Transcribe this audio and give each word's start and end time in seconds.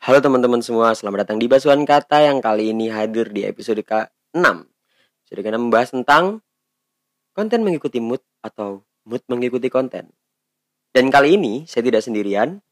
Halo 0.00 0.16
teman-teman 0.24 0.64
semua, 0.64 0.96
selamat 0.96 1.28
datang 1.28 1.36
di 1.36 1.44
Basuhan 1.44 1.84
Kata 1.84 2.24
yang 2.24 2.40
kali 2.40 2.72
ini 2.72 2.88
hadir 2.88 3.28
di 3.28 3.44
episode 3.44 3.84
ke-6. 3.84 4.64
Episode 5.28 5.40
ke-6 5.44 5.60
membahas 5.60 5.92
tentang 5.92 6.40
konten 7.36 7.60
mengikuti 7.60 8.00
mood 8.00 8.24
atau 8.40 8.80
mood 9.04 9.20
mengikuti 9.28 9.68
konten. 9.68 10.08
Dan 10.96 11.12
kali 11.12 11.36
ini 11.36 11.68
saya 11.68 11.84
tidak 11.84 12.00
sendirian, 12.00 12.64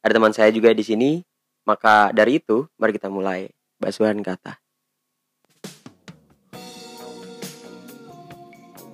ada 0.00 0.16
teman 0.16 0.32
saya 0.32 0.48
juga 0.48 0.72
di 0.72 0.80
sini. 0.80 1.20
Maka 1.68 2.08
dari 2.08 2.40
itu, 2.40 2.64
mari 2.80 2.96
kita 2.96 3.12
mulai 3.12 3.52
Basuhan 3.76 4.24
Kata. 4.24 4.56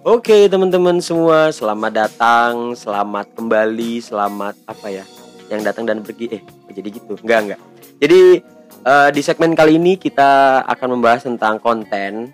Oke 0.02 0.50
teman-teman 0.50 0.98
semua, 0.98 1.54
selamat 1.54 1.92
datang, 1.94 2.74
selamat 2.74 3.38
kembali, 3.38 4.02
selamat 4.02 4.58
apa 4.66 4.90
ya 4.90 5.06
yang 5.48 5.64
datang 5.64 5.88
dan 5.88 6.04
pergi. 6.04 6.30
Eh 6.38 6.42
jadi 6.72 6.88
gitu? 6.92 7.18
Enggak 7.24 7.40
enggak 7.44 7.60
jadi 7.98 8.46
uh, 8.86 9.10
di 9.10 9.20
segmen 9.26 9.58
kali 9.58 9.74
ini 9.74 9.98
kita 9.98 10.62
akan 10.62 10.98
membahas 10.98 11.26
tentang 11.26 11.58
konten 11.58 12.30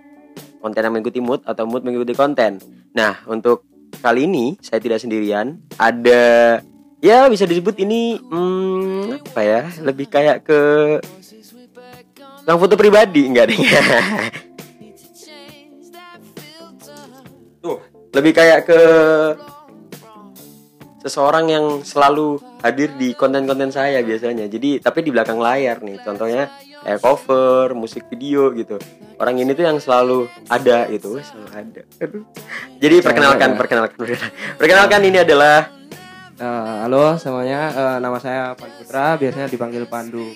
konten 0.61 0.81
yang 0.81 0.93
mengikuti 0.93 1.21
mood 1.21 1.45
atau 1.45 1.69
mood 1.69 1.85
mengikuti 1.85 2.17
konten. 2.17 2.57
Nah 2.97 3.21
untuk 3.29 3.65
kali 4.01 4.25
ini 4.29 4.57
saya 4.61 4.81
tidak 4.81 5.01
sendirian. 5.01 5.61
Ada 5.77 6.61
ya 7.05 7.29
bisa 7.29 7.45
disebut 7.45 7.77
ini 7.81 8.17
hmm, 8.17 9.25
apa 9.33 9.41
ya 9.45 9.69
lebih 9.85 10.09
kayak 10.09 10.45
ke 10.45 10.61
yang 12.45 12.61
foto 12.61 12.77
pribadi 12.77 13.29
enggak 13.29 13.53
deh. 13.53 13.57
Tuh 17.65 17.81
lebih 18.13 18.33
kayak 18.37 18.69
ke 18.69 18.81
seseorang 21.05 21.53
yang 21.53 21.67
selalu 21.85 22.41
hadir 22.65 22.89
di 22.97 23.13
konten-konten 23.13 23.69
saya 23.69 24.01
biasanya. 24.01 24.49
Jadi 24.49 24.81
tapi 24.81 25.05
di 25.05 25.13
belakang 25.13 25.37
layar 25.37 25.85
nih, 25.85 26.01
contohnya 26.01 26.49
kayak 26.81 27.01
cover, 27.05 27.77
musik 27.77 28.09
video 28.09 28.49
gitu. 28.57 28.81
Orang 29.21 29.37
ini 29.37 29.53
tuh 29.53 29.69
yang 29.69 29.77
selalu 29.77 30.27
ada 30.49 30.89
gitu, 30.89 31.21
selalu 31.21 31.49
ada. 31.53 31.83
Aduh. 32.01 32.25
Jadi 32.81 32.97
perkenalkan, 33.05 33.51
perkenalkan, 33.61 33.97
perkenalkan 34.57 35.01
ini 35.05 35.21
adalah 35.21 35.71
Uh, 36.35 36.83
halo 36.83 37.15
semuanya, 37.15 37.71
uh, 37.71 37.99
nama 38.03 38.19
saya 38.19 38.59
Pandu 38.59 38.83
Putra, 38.83 39.15
biasanya 39.15 39.47
dipanggil 39.47 39.87
Pandu. 39.87 40.35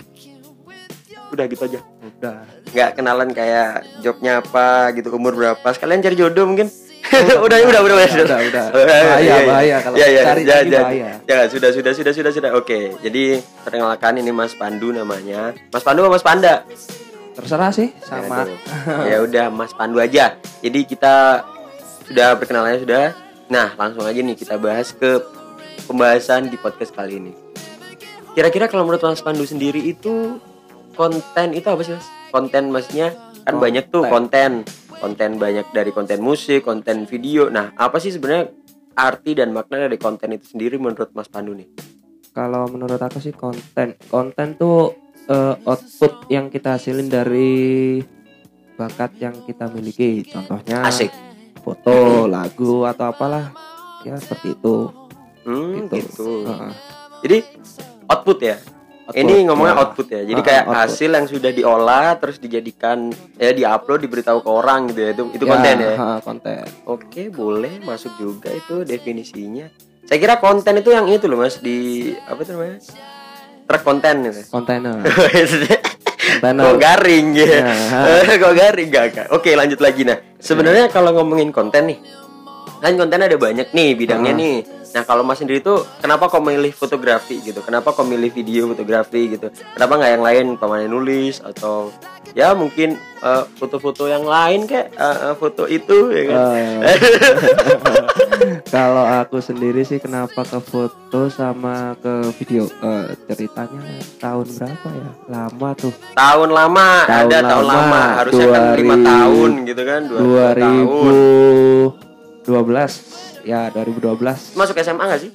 udah 1.32 1.44
gitu 1.50 1.62
aja. 1.68 1.80
Udah. 1.82 2.46
Nggak 2.72 2.90
kenalan 2.96 3.30
kayak 3.32 3.84
jobnya 4.00 4.40
apa 4.40 4.92
gitu, 4.96 5.12
umur 5.12 5.36
berapa. 5.36 5.66
Sekalian 5.74 6.00
cari 6.00 6.16
jodoh 6.16 6.48
mungkin. 6.48 6.70
udah, 7.44 7.58
udah, 7.64 7.80
udah, 7.80 7.80
udah, 7.80 8.06
udah, 8.20 8.38
udah. 8.52 8.64
Bahaya, 8.72 9.36
bahaya 9.48 9.76
kalau 9.80 9.96
cari 9.96 10.44
jangan. 10.44 10.84
bahaya. 10.92 11.10
Ya, 11.24 11.38
sudah, 11.48 11.70
sudah, 11.72 11.92
sudah, 11.96 12.12
sudah, 12.12 12.32
sudah. 12.32 12.50
Oke, 12.56 12.94
jadi 13.00 13.40
perkenalkan 13.64 14.20
ini 14.20 14.30
Mas 14.30 14.52
Pandu 14.52 14.92
namanya. 14.92 15.56
Mas 15.72 15.84
Pandu 15.84 16.04
apa 16.04 16.12
Mas 16.12 16.24
Panda? 16.24 16.54
Terserah 17.32 17.70
sih 17.72 17.94
sama. 18.04 18.44
Ya, 18.44 18.44
tuh. 18.44 18.58
ya 19.14 19.16
udah 19.24 19.46
Mas 19.48 19.72
Pandu 19.72 20.02
aja. 20.02 20.36
Jadi 20.60 20.80
kita 20.84 21.46
sudah 22.08 22.36
perkenalannya 22.36 22.80
sudah. 22.82 23.04
Nah, 23.48 23.72
langsung 23.80 24.04
aja 24.04 24.20
nih 24.20 24.36
kita 24.36 24.60
bahas 24.60 24.92
ke 24.92 25.22
pembahasan 25.88 26.52
di 26.52 26.60
podcast 26.60 26.92
kali 26.92 27.16
ini. 27.16 27.32
Kira-kira 28.36 28.68
kalau 28.68 28.84
menurut 28.84 29.00
Mas 29.00 29.24
Pandu 29.24 29.48
sendiri 29.48 29.80
itu 29.80 30.36
konten 30.92 31.56
itu 31.56 31.66
apa 31.70 31.80
sih 31.80 31.96
Mas? 31.96 32.06
Konten 32.28 32.68
maksudnya 32.68 33.16
kan 33.48 33.56
Konten. 33.56 33.64
banyak 33.64 33.84
tuh 33.88 34.02
konten. 34.04 34.50
Konten 34.98 35.38
banyak 35.38 35.70
dari 35.70 35.90
konten 35.90 36.18
musik, 36.18 36.62
konten 36.62 37.06
video. 37.06 37.48
Nah, 37.48 37.70
apa 37.74 37.98
sih 37.98 38.10
sebenarnya 38.10 38.50
arti 38.92 39.32
dan 39.32 39.50
makna 39.50 39.86
dari 39.86 39.94
konten 39.94 40.34
itu 40.34 40.44
sendiri 40.48 40.74
menurut 40.74 41.10
Mas 41.12 41.26
Pandu 41.26 41.54
nih? 41.54 41.70
Kalau 42.30 42.66
menurut 42.66 42.98
aku 42.98 43.18
sih 43.18 43.30
konten, 43.30 43.94
konten 44.06 44.54
tuh 44.54 44.94
uh, 45.26 45.54
output 45.64 46.26
yang 46.28 46.46
kita 46.48 46.74
hasilin 46.74 47.06
dari 47.06 47.98
bakat 48.74 49.18
yang 49.18 49.34
kita 49.42 49.66
miliki. 49.68 50.22
Contohnya 50.24 50.82
Asik. 50.82 51.10
foto, 51.58 52.26
lagu 52.26 52.82
atau 52.82 53.10
apalah. 53.10 53.50
Ya 54.02 54.14
seperti 54.16 54.54
itu. 54.54 54.76
Hmm, 55.42 55.74
Gitu. 55.84 55.94
gitu. 55.98 56.30
Heeh. 56.44 56.72
Jadi 57.22 57.38
output 58.06 58.38
ya. 58.40 58.56
Output, 59.08 59.24
Ini 59.24 59.36
ngomongnya 59.42 59.72
ya. 59.72 59.80
output 59.80 60.06
ya. 60.06 60.20
Jadi 60.22 60.36
Ah, 60.36 60.44
kayak 60.44 60.62
output. 60.62 60.76
hasil 60.78 61.10
yang 61.10 61.26
sudah 61.26 61.50
diolah 61.50 62.06
terus 62.14 62.36
dijadikan 62.36 62.98
ya 63.34 63.50
diupload 63.50 64.00
diberitahu 64.00 64.38
ke 64.38 64.50
orang 64.50 64.80
gitu 64.86 65.00
ya. 65.00 65.10
Itu 65.10 65.22
itu 65.32 65.42
Ya, 65.42 65.50
konten 65.50 65.74
ya. 65.78 65.92
ha, 65.94 66.08
konten. 66.20 66.64
Oke, 66.84 67.22
boleh 67.30 67.80
masuk 67.80 68.12
juga 68.14 68.52
itu 68.52 68.84
definisinya. 68.84 69.72
Saya 70.04 70.18
kira 70.18 70.36
konten 70.36 70.76
itu 70.76 70.90
yang 70.90 71.04
itu 71.06 71.24
loh 71.24 71.38
Mas 71.38 71.56
di 71.56 71.78
apa 72.22 72.36
itu 72.38 72.52
namanya? 72.52 72.76
Truk 73.64 73.82
konten 73.82 74.14
gitu. 74.22 74.40
Kontainer. 74.54 74.96
Kok 75.00 75.12
Kontainer. 76.38 76.76
garing 76.76 77.26
ya? 77.32 77.46
Ya. 77.48 77.64
Kok 78.42 78.52
garing 78.54 78.88
gak, 78.88 79.04
gak? 79.10 79.26
Oke 79.30 79.52
lanjut 79.52 79.76
lagi 79.78 80.04
nah. 80.04 80.20
Sebenarnya 80.38 80.88
kalau 80.88 81.12
ngomongin 81.12 81.48
konten 81.48 81.88
nih, 81.88 81.98
kan 82.78 82.92
konten 82.94 83.18
ada 83.18 83.36
banyak 83.36 83.68
nih 83.70 83.88
bidangnya 83.94 84.32
Ah. 84.32 84.38
nih. 84.38 84.56
Nah 84.88 85.02
kalau 85.02 85.20
Mas 85.20 85.36
sendiri 85.36 85.60
tuh 85.60 85.84
kenapa 85.98 86.26
kok 86.26 86.40
milih 86.40 86.72
fotografi 86.72 87.40
gitu? 87.40 87.60
Kenapa 87.60 87.92
kok 87.92 88.02
milih 88.02 88.30
video 88.30 88.66
fotografi 88.66 89.28
gitu? 89.30 89.46
Kenapa 89.72 89.92
nggak 89.94 90.12
yang 90.12 90.24
lain 90.24 90.44
pamannya 90.56 90.88
nulis 90.88 91.38
atau 91.38 91.92
ya 92.32 92.52
mungkin 92.52 92.94
eh, 93.18 93.44
foto-foto 93.54 94.06
yang 94.06 94.22
lain 94.22 94.64
kayak 94.64 94.88
eh, 94.90 95.04
eh, 95.24 95.34
foto 95.34 95.64
itu 95.64 95.96
ya 96.08 96.22
kan? 96.26 96.36
Eh, 96.82 96.96
Kalau 98.68 99.02
aku 99.02 99.40
sendiri 99.40 99.82
sih 99.82 99.98
kenapa 99.98 100.40
ke 100.42 100.58
foto 100.58 101.28
sama 101.28 101.96
ke 101.98 102.30
video 102.36 102.64
Eh, 102.78 103.04
ceritanya 103.26 103.80
tahun 104.18 104.46
berapa 104.46 104.88
ya? 104.88 105.10
Lama 105.26 105.70
tuh. 105.74 105.92
tahun 106.14 106.48
lama 106.48 106.88
Tahun 107.04 107.26
ada 107.26 107.38
tahun 107.42 107.64
lama, 107.66 107.76
lama 107.76 108.02
harusnya 108.16 108.46
kan 108.46 108.62
lima 108.74 108.94
2000, 108.94 109.04
tahun 109.04 109.50
gitu 109.66 109.82
kan 109.82 110.00
dua 110.06 110.20
tahun 110.54 111.14
2012 112.46 113.37
ya 113.42 113.70
2012 113.70 114.54
masuk 114.54 114.76
SMA 114.76 115.04
nggak 115.04 115.20
sih? 115.20 115.30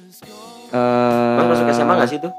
eh 0.70 1.36
Mas 1.38 1.46
masuk 1.48 1.66
SMA 1.70 1.92
nggak 1.94 2.10
sih 2.10 2.18
tuh? 2.18 2.32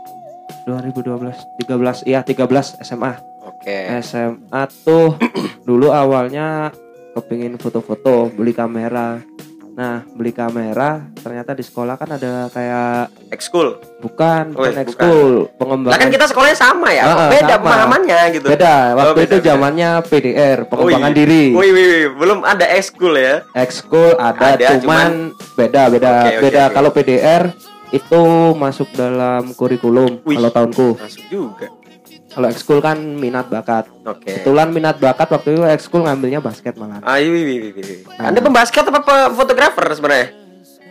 2012 0.65 1.61
13 1.61 2.09
iya 2.09 2.19
13 2.21 2.81
SMA 2.81 3.11
Oke. 3.45 3.77
SMA 4.01 4.61
tuh 4.81 5.15
dulu 5.61 5.89
awalnya 5.89 6.73
kepingin 7.13 7.55
foto-foto 7.55 8.27
beli 8.29 8.51
kamera 8.51 9.21
nah 9.75 10.07
beli 10.07 10.31
kamera 10.31 11.03
ternyata 11.13 11.51
di 11.51 11.59
sekolah 11.59 11.93
kan 11.93 12.07
ada 12.09 12.47
kayak 12.47 13.11
Ekskul. 13.27 13.75
bukan 13.99 14.55
Oh, 14.55 14.63
bukan 14.63 14.71
bukan. 14.71 14.81
ekskul 14.81 15.27
Lah 15.35 15.43
kan 15.43 15.59
pengembangan 15.59 16.09
kita 16.09 16.25
sekolahnya 16.25 16.55
sama 16.57 16.87
ya, 16.89 17.03
beda 17.27 17.53
sama. 17.53 17.61
pemahamannya 17.61 18.19
gitu. 18.31 18.47
beda 18.47 18.75
waktu 18.95 19.03
Oh, 19.05 19.13
beda, 19.13 19.27
itu 19.27 19.37
zamannya 19.41 19.89
PDR 20.01 20.57
pengembangan 20.65 21.11
Wih. 21.11 21.17
diri 21.17 21.43
Wih, 21.51 21.69
wih, 21.69 21.85
wih, 21.85 22.05
belum 22.15 22.39
ada 22.41 22.65
ekskul 22.71 23.13
ya. 23.13 23.43
ekskul 23.51 24.15
ada, 24.15 24.55
Ada, 24.55 24.79
cuman, 24.79 25.35
beda 25.53 25.81
beda 25.89 26.11
Oke, 26.13 26.29
oke, 26.31 26.41
beda 26.41 26.63
oke. 26.63 26.73
kalau 26.73 26.89
PDR 26.89 27.43
itu 27.91 28.21
masuk 28.55 28.87
dalam 28.91 29.51
kurikulum 29.51 30.23
Wih. 30.23 30.35
kalau 30.37 30.51
tahunku 30.51 30.87
Masuk 30.97 31.23
juga. 31.27 31.67
Kalau 32.35 32.47
ekskul 32.47 32.79
kan 32.79 32.99
minat 32.99 33.47
bakat 33.47 33.87
Oke. 34.03 34.27
kebetulan 34.27 34.67
minat 34.69 34.99
bakat 34.99 35.31
waktu 35.31 35.55
itu 35.55 35.63
ekskul 35.63 36.03
ngambilnya 36.03 36.43
basket 36.43 36.75
malah 36.75 36.99
Ayo, 37.01 37.31
wih. 37.31 37.71
Nah. 38.19 38.27
Anda 38.27 38.43
pembasket 38.43 38.83
apa 38.83 39.31
fotografer 39.31 39.87
sebenarnya? 39.89 40.27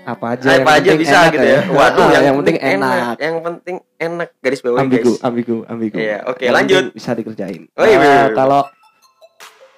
apa 0.04 0.36
aja 0.36 0.60
Apa 0.60 0.70
aja 0.76 0.90
bisa 0.94 1.16
enak 1.18 1.32
gitu 1.32 1.46
ya. 1.46 1.60
Waduh, 1.66 2.04
Ah, 2.12 2.20
yang, 2.20 2.36
penting 2.36 2.56
enak, 2.60 3.16
Yang 3.16 3.36
penting 3.40 3.76
enak 3.96 4.28
garis 4.36 4.60
bawah 4.60 4.78
ambigu 4.80 5.12
guys. 5.12 5.20
ambigu 5.20 5.56
ambigu 5.64 5.96
Iya, 5.96 6.18
oke, 6.28 6.44
Yang 6.44 6.54
lanjut. 6.54 6.84
bisa 6.92 7.10
dikerjain 7.12 7.62
Oh, 7.72 7.84
iya, 7.84 7.96
Nah, 7.96 8.04
iya, 8.04 8.12
iya. 8.22 8.32
kalau 8.32 8.62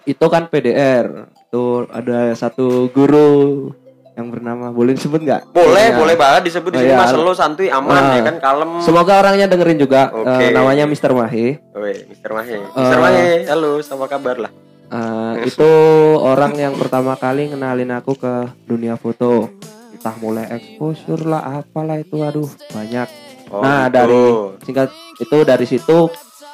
itu 0.03 0.26
kan 0.26 0.47
PDR 0.47 1.06
tuh 1.49 1.87
ada 1.91 2.31
satu 2.32 2.91
guru 2.91 3.71
yang 4.16 4.27
bernama 4.27 4.72
boleh 4.72 4.97
disebut 4.97 5.21
nggak 5.21 5.53
Boleh, 5.53 5.87
Ya. 5.87 5.94
boleh 5.94 6.16
banget 6.16 6.49
disebut 6.49 6.72
di 6.72 6.77
Oh, 6.77 6.82
sini 6.82 6.91
iya. 6.91 6.99
Mas 6.99 7.12
lo 7.12 7.32
santuy 7.32 7.69
aman 7.69 7.93
Ah. 7.94 8.16
ya 8.16 8.22
kan 8.25 8.37
kalem. 8.41 8.71
semoga 8.81 9.21
orangnya 9.21 9.47
dengerin 9.47 9.77
juga 9.77 10.09
Oke. 10.10 10.41
Eh, 10.43 10.50
namanya 10.50 10.84
Mr. 10.84 11.12
Mahi 11.12 11.60
Woi, 11.71 11.94
Mister 12.08 12.31
Mahe. 12.32 12.56
Mister 12.64 12.96
Eh. 12.96 13.02
Mahe, 13.02 13.29
halo, 13.44 13.76
apa 13.79 14.06
kabar 14.08 14.37
lah? 14.40 14.52
Eh, 14.87 15.35
itu 15.44 15.70
orang 16.17 16.55
yang 16.55 16.75
pertama 16.75 17.12
kali 17.14 17.50
ngenalin 17.50 17.93
aku 17.93 18.14
ke 18.14 18.35
dunia 18.64 18.96
foto 18.96 19.52
entah 19.93 20.17
mulai 20.17 20.49
exposure 20.50 21.23
lah 21.23 21.61
apalah 21.61 21.99
itu 21.99 22.17
aduh 22.19 22.49
banyak 22.70 23.08
Oh, 23.46 23.61
nah 23.61 23.85
gitu. 23.85 23.93
dari 23.93 24.23
singkat 24.62 24.88
itu 25.19 25.37
dari 25.43 25.67
situ 25.67 25.99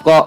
kok 0.02 0.24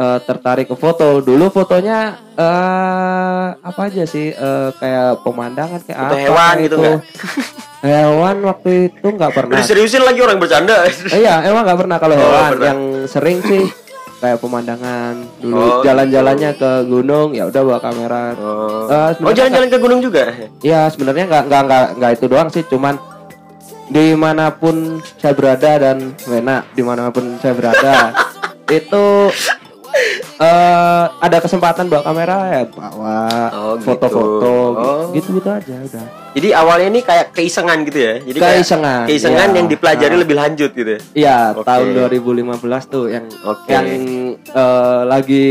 eh, 0.00 0.18
tertarik 0.24 0.66
ke 0.66 0.74
foto. 0.74 1.20
Dulu 1.20 1.52
fotonya 1.52 2.16
eh 2.34 3.46
apa 3.54 3.80
aja 3.84 4.04
sih? 4.04 4.32
Eh, 4.32 4.68
kayak 4.74 5.20
pemandangan 5.20 5.80
kayak 5.80 5.98
Foto 5.98 6.08
apa 6.08 6.16
hewan 6.18 6.54
gitu 6.58 6.76
itu. 6.76 6.92
hewan 7.86 8.36
waktu 8.42 8.70
itu 8.88 9.06
nggak 9.06 9.32
pernah. 9.32 9.56
Udah 9.56 9.66
seriusin 9.66 10.00
lagi 10.00 10.20
orang 10.20 10.38
bercanda. 10.38 10.84
Eh, 10.84 10.92
iya 11.18 11.44
emang 11.44 11.64
nggak 11.64 11.78
pernah. 11.78 11.96
Kalau 11.96 12.14
Oh, 12.14 12.20
hewan 12.22 12.50
pernah. 12.50 12.66
yang 12.66 12.80
sering 13.04 13.38
sih 13.42 13.64
kayak 14.20 14.36
pemandangan. 14.36 15.14
Oh, 15.16 15.40
dulu 15.40 15.64
jalan-jalannya 15.80 16.50
ke 16.54 16.70
gunung 16.84 17.32
ya 17.32 17.48
udah 17.48 17.62
bawa 17.62 17.80
kamera. 17.80 18.24
Oh, 18.36 18.84
Eh, 18.84 19.10
oh 19.20 19.32
jalan-jalan 19.32 19.68
ke 19.68 19.78
gunung 19.78 20.00
juga? 20.00 20.28
Ya 20.60 20.88
sebenarnya 20.88 21.24
nggak 21.26 21.44
nggak 21.44 21.62
nggak 21.64 21.86
nggak 21.96 22.10
itu 22.16 22.24
doang 22.28 22.48
sih, 22.48 22.64
cuman 22.64 22.96
di 23.90 24.14
mana 24.14 24.54
pun 24.54 25.00
saya 25.16 25.34
berada 25.34 25.70
dan 25.76 26.14
Wena 26.24 26.62
di 26.70 26.78
mana 26.78 27.10
pun 27.10 27.40
saya 27.42 27.58
berada 27.58 28.14
itu 28.70 29.04
eh 30.40 31.04
ada 31.20 31.36
kesempatan 31.36 31.84
bawa 31.86 32.00
kamera 32.00 32.38
ya 32.48 32.62
bawa 32.64 33.28
Oh, 33.52 33.72
gitu. 33.76 33.92
foto-foto 33.92 34.52
Oh. 34.72 35.02
gitu 35.12 35.36
gitu 35.36 35.48
aja 35.48 35.76
udah 35.76 36.06
Jadi 36.30 36.48
awalnya 36.54 36.88
ini 36.88 37.00
kayak 37.02 37.34
keisengan 37.34 37.82
gitu 37.84 37.98
ya. 37.98 38.14
Jadi 38.22 38.38
kayak 38.38 38.56
Keisengan, 38.62 39.02
keisengan 39.04 39.48
iya. 39.50 39.56
yang 39.58 39.66
dipelajari 39.66 40.14
Ah. 40.14 40.20
lebih 40.22 40.36
lanjut 40.38 40.70
gitu 40.72 40.90
ya. 40.90 41.00
Iya 41.12 41.38
Oke. 41.52 41.66
tahun 41.66 41.86
2015 41.92 42.82
tuh 42.86 43.04
yang 43.10 43.26
Oke. 43.42 43.68
yang 43.68 43.86
eh, 44.40 45.00
lagi 45.04 45.48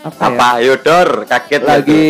apa, 0.00 0.18
ya 0.18 0.28
Apa? 0.32 0.50
Yodor, 0.60 1.08
kaget 1.24 1.62
lagi 1.62 2.04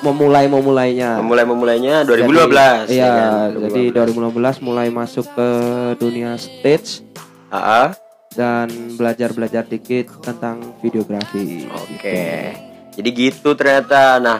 memulai 0.00 0.44
memulainya? 0.44 1.20
Memulai 1.20 1.44
memulainya 1.44 1.94
2015. 2.02 2.88
Jadi, 2.88 2.96
iya, 2.96 3.12
kan? 3.48 3.48
jadi 3.62 3.82
2015 3.94 4.60
mulai 4.60 4.88
masuk 4.88 5.24
ke 5.30 5.48
dunia 5.96 6.36
stage 6.36 7.00
Ah, 7.48 7.56
ah. 7.56 7.88
Dan 8.34 8.66
belajar-belajar 8.94 9.64
dikit 9.64 10.10
tentang 10.20 10.60
videografi. 10.78 11.66
Oke. 11.70 12.54
Jadi 12.94 13.08
gitu 13.10 13.54
ternyata. 13.54 14.18
Nah, 14.18 14.38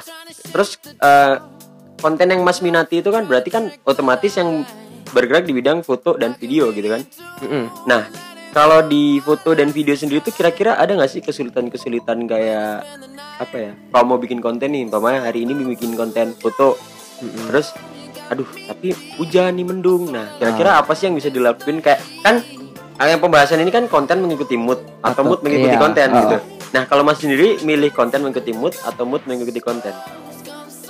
terus 0.51 0.79
eh, 0.83 1.35
konten 1.99 2.29
yang 2.29 2.43
Mas 2.43 2.61
minati 2.61 3.01
itu 3.01 3.09
kan 3.09 3.25
berarti 3.25 3.51
kan 3.51 3.71
otomatis 3.83 4.35
yang 4.35 4.63
bergerak 5.11 5.47
di 5.47 5.55
bidang 5.55 5.81
foto 5.81 6.15
dan 6.15 6.35
video 6.35 6.71
gitu 6.71 6.91
kan. 6.91 7.03
Mm-mm. 7.41 7.65
Nah, 7.87 8.07
kalau 8.51 8.83
di 8.83 9.19
foto 9.19 9.55
dan 9.55 9.71
video 9.71 9.95
sendiri 9.95 10.19
itu 10.19 10.31
kira-kira 10.31 10.75
ada 10.75 10.95
nggak 10.95 11.11
sih 11.11 11.23
kesulitan-kesulitan 11.23 12.27
kayak 12.27 12.83
apa 13.35 13.57
ya? 13.57 13.73
Kalau 13.91 14.05
mau 14.05 14.19
bikin 14.19 14.39
konten 14.39 14.71
nih, 14.71 14.87
umpamanya 14.87 15.27
hari 15.27 15.43
ini 15.43 15.55
bikin 15.55 15.95
konten 15.95 16.35
foto, 16.35 16.79
Mm-mm. 17.19 17.51
terus 17.51 17.75
aduh 18.25 18.47
tapi 18.65 18.91
hujan 19.19 19.53
nih 19.53 19.67
mendung. 19.67 20.09
Nah, 20.09 20.39
kira-kira 20.39 20.79
Ah. 20.79 20.83
apa 20.83 20.95
sih 20.95 21.07
yang 21.07 21.15
bisa 21.15 21.29
dilakuin 21.29 21.79
kayak 21.79 22.01
kan 22.23 22.41
yang 22.97 23.19
pembahasan 23.19 23.59
ini 23.59 23.69
kan 23.69 23.85
konten 23.87 24.23
mengikuti 24.23 24.55
mood 24.55 24.79
atau, 25.01 25.11
Atau- 25.11 25.27
mood 25.27 25.41
mengikuti 25.43 25.75
iya, 25.75 25.83
konten 25.83 26.09
oh. 26.09 26.19
gitu. 26.21 26.37
Nah, 26.71 26.83
kalau 26.85 27.03
Mas 27.03 27.19
sendiri 27.19 27.59
milih 27.61 27.91
konten 27.91 28.19
mengikuti 28.19 28.51
mood 28.51 28.75
atau 28.81 29.03
mood 29.03 29.23
mengikuti 29.25 29.59
konten? 29.59 29.95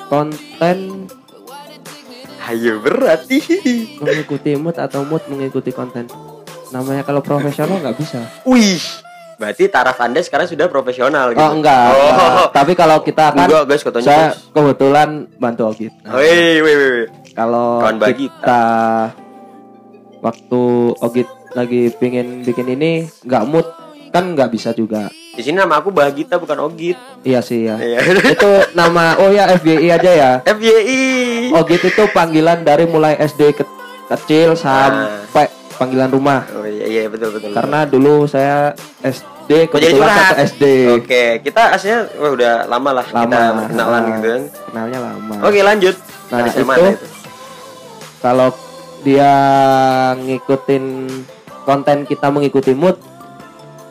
Konten 0.06 1.08
Ayo 2.44 2.76
berarti. 2.78 3.40
mengikuti 3.98 4.52
mood 4.54 4.76
atau 4.76 5.00
mood 5.02 5.24
mengikuti 5.26 5.72
konten. 5.72 6.04
Namanya 6.70 7.00
kalau 7.00 7.20
profesional 7.20 7.80
nggak 7.80 7.96
bisa. 7.96 8.20
Wih, 8.44 8.76
berarti 9.36 9.64
taraf 9.66 9.96
Anda 9.96 10.20
sekarang 10.20 10.44
sudah 10.44 10.68
profesional 10.68 11.32
gitu. 11.32 11.40
Oh 11.40 11.56
enggak. 11.56 11.88
Oh. 11.88 12.04
enggak. 12.04 12.48
Tapi 12.52 12.72
kalau 12.74 13.00
kita 13.00 13.32
kan 13.32 13.48
Enggak, 13.48 13.64
guys, 13.64 13.80
katanya. 13.80 14.04
saya 14.04 14.24
guys. 14.28 14.36
kebetulan 14.52 15.08
bantu 15.34 15.62
audit. 15.66 15.92
Nah, 16.04 16.20
Wih, 16.20 16.56
wih, 16.60 16.74
wih, 16.76 17.04
kalau 17.32 17.80
bagi. 17.96 18.28
kita 18.28 18.62
waktu 20.20 20.62
audit 20.98 21.28
lagi 21.54 21.90
pingin 21.92 22.42
bikin 22.42 22.66
ini 22.68 22.90
nggak 23.22 23.44
mood 23.44 23.66
kan 24.10 24.30
nggak 24.30 24.50
bisa 24.50 24.70
juga. 24.70 25.10
Di 25.34 25.42
sini 25.42 25.58
nama 25.58 25.78
aku 25.78 25.90
Bahagita 25.90 26.38
bukan 26.38 26.54
Ogit. 26.60 26.94
Iya 27.22 27.42
sih 27.42 27.66
ya. 27.66 27.74
Itu 28.24 28.50
nama 28.72 29.18
oh 29.18 29.30
ya 29.30 29.50
FGI 29.50 29.88
aja 29.88 30.10
ya. 30.10 30.32
FYI. 30.44 31.02
Audit 31.50 31.82
itu 31.82 32.02
panggilan 32.10 32.62
dari 32.62 32.86
mulai 32.86 33.14
SD 33.16 33.50
ke- 33.52 33.66
kecil 34.06 34.54
sampai 34.54 35.50
panggilan 35.74 36.06
rumah. 36.06 36.46
Oh 36.54 36.62
iya, 36.62 36.86
iya 36.86 37.02
betul 37.08 37.34
betul. 37.34 37.50
Karena 37.50 37.82
dulu 37.82 38.26
saya 38.26 38.70
SD 39.02 39.26
jadi 39.50 39.66
kebetulan 39.66 40.14
satu 40.14 40.34
SD. 40.46 40.64
Oke, 40.94 41.24
kita 41.42 41.62
aslinya 41.74 42.06
wah, 42.14 42.30
udah 42.30 42.54
lama 42.64 42.90
lah 42.94 43.04
Lama. 43.04 43.20
kita 43.20 43.38
kenalan 43.68 44.02
gitu 44.08 44.28
kan. 44.30 44.42
Kenalnya 44.70 44.98
lama. 45.02 45.34
Oke, 45.42 45.60
lanjut. 45.60 45.96
Nah, 46.30 46.38
Dari 46.40 46.50
itu- 46.52 46.62
itu? 46.62 46.88
Kalau 48.22 48.48
dia 49.02 49.32
ngikutin 50.16 50.84
konten 51.64 52.04
kita 52.04 52.28
mengikuti 52.28 52.72
mood. 52.72 52.96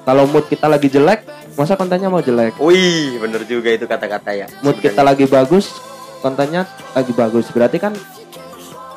Kalau 0.04 0.28
mood 0.28 0.46
kita 0.46 0.68
lagi 0.68 0.88
jelek, 0.88 1.24
masa 1.54 1.74
kontennya 1.74 2.08
mau 2.08 2.20
jelek? 2.20 2.60
Wih, 2.60 3.18
bener 3.18 3.44
juga 3.44 3.72
itu 3.72 3.86
kata-kata 3.86 4.32
ya. 4.34 4.48
Mood 4.60 4.78
kita 4.78 4.94
sebenarnya. 4.94 5.08
lagi 5.10 5.26
bagus, 5.26 5.66
kontennya 6.20 6.62
lagi 6.92 7.14
bagus. 7.14 7.46
Berarti 7.50 7.78
kan 7.78 7.94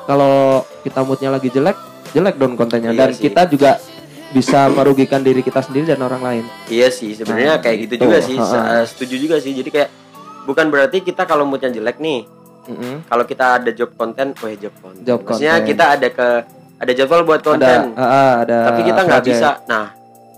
kalau 0.04 0.62
kita 0.82 1.02
moodnya 1.02 1.30
lagi 1.30 1.48
jelek, 1.48 1.76
jelek 2.10 2.34
dong 2.36 2.54
kontennya. 2.54 2.90
Iya 2.90 3.00
Dan 3.00 3.10
sih. 3.14 3.22
kita 3.26 3.46
juga 3.46 3.78
bisa 4.26 4.66
merugikan 4.68 5.22
diri 5.22 5.40
kita 5.40 5.62
sendiri 5.62 5.86
dan 5.86 6.02
orang 6.02 6.22
lain. 6.22 6.44
Iya 6.66 6.90
sih, 6.90 7.14
sebenarnya 7.14 7.56
Nah, 7.56 7.62
kayak 7.62 7.76
gitu 7.86 7.94
gitu. 7.96 8.04
juga 8.04 8.18
sih. 8.18 8.36
Ha-ha. 8.36 8.82
Setuju 8.82 9.14
juga 9.16 9.36
sih. 9.38 9.54
Jadi 9.54 9.70
kayak 9.70 9.90
bukan 10.44 10.66
berarti 10.68 11.02
kita 11.02 11.22
kalau 11.22 11.46
moodnya 11.46 11.70
jelek 11.70 12.02
nih, 12.02 12.26
Mm-mm. 12.66 13.06
kalau 13.06 13.22
kita 13.22 13.62
ada 13.62 13.70
job 13.70 13.94
konten, 13.94 14.34
oh 14.34 14.50
job 14.52 14.74
konten. 14.82 15.02
Job 15.06 15.22
Maksudnya 15.22 15.62
konten. 15.62 15.70
kita 15.70 15.84
ada 15.94 16.08
ke 16.10 16.28
ada 16.76 16.92
jadwal 16.92 17.22
buat 17.22 17.40
konten, 17.40 17.92
Ada, 17.92 17.98
ah, 17.98 18.34
ada. 18.42 18.58
tapi 18.68 18.80
kita 18.84 19.00
nggak 19.02 19.22
bisa. 19.22 19.48
Nah, 19.64 19.84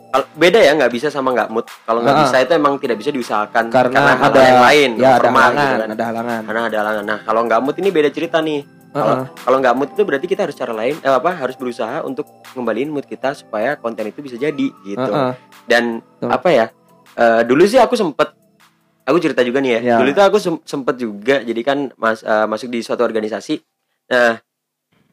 kalau- 0.09 0.31
beda 0.33 0.59
ya 0.59 0.73
nggak 0.73 0.93
bisa 0.93 1.09
sama 1.09 1.31
nggak 1.31 1.49
mood. 1.49 1.67
Kalau 1.83 2.01
nggak 2.01 2.15
Ah. 2.15 2.23
bisa 2.23 2.37
itu 2.39 2.53
emang 2.53 2.75
tidak 2.77 2.97
bisa 2.97 3.11
diusahakan 3.11 3.65
karena, 3.69 3.99
hal 4.15 4.31
ada 4.31 4.41
yang 4.41 4.63
lain, 4.63 4.91
ya 4.97 5.09
ada 5.11 5.21
formal 5.21 5.43
halangan, 5.43 5.59
gitu 5.59 5.75
kan. 5.77 5.89
ada 5.91 6.05
halangan. 6.05 6.41
Karena 6.43 6.61
ada 6.65 6.77
halangan. 6.79 7.05
Nah, 7.05 7.19
kalau 7.23 7.41
nggak 7.45 7.61
mood 7.61 7.77
ini 7.77 7.89
beda 7.91 8.09
cerita 8.09 8.39
nih. 8.39 8.61
Kalau 8.89 9.15
kalau 9.37 9.57
nggak 9.61 9.75
mood 9.77 9.91
itu 9.93 10.03
berarti 10.03 10.27
kita 10.27 10.43
harus 10.43 10.57
cara 10.57 10.73
lain, 10.73 10.97
eh, 10.97 11.13
apa 11.13 11.31
harus 11.37 11.55
berusaha 11.55 12.01
untuk 12.03 12.25
ngembaliin 12.53 12.89
mood 12.89 13.05
kita 13.05 13.37
supaya 13.37 13.77
konten 13.77 14.07
itu 14.07 14.25
bisa 14.25 14.35
jadi 14.35 14.69
gitu. 14.81 15.11
Ah, 15.13 15.31
ah. 15.31 15.33
Dan 15.65 16.01
Betul. 16.01 16.31
apa 16.31 16.49
ya? 16.51 16.67
eh, 17.15 17.43
dulu 17.43 17.67
sih 17.67 17.77
aku 17.77 17.93
sempet 17.93 18.31
aku 19.03 19.19
cerita 19.19 19.43
juga 19.43 19.59
nih 19.59 19.73
ya. 19.75 19.81
Ya. 19.83 19.97
Dulu 19.99 20.09
itu 20.09 20.23
aku 20.23 20.39
sem- 20.39 20.63
sempet 20.63 20.95
juga 20.97 21.43
jadi 21.43 21.61
kan 21.61 21.91
mas 21.97 22.23
eh, 22.23 22.47
masuk 22.47 22.71
di 22.71 22.79
suatu 22.79 23.03
organisasi. 23.03 23.59
Nah, 24.09 24.39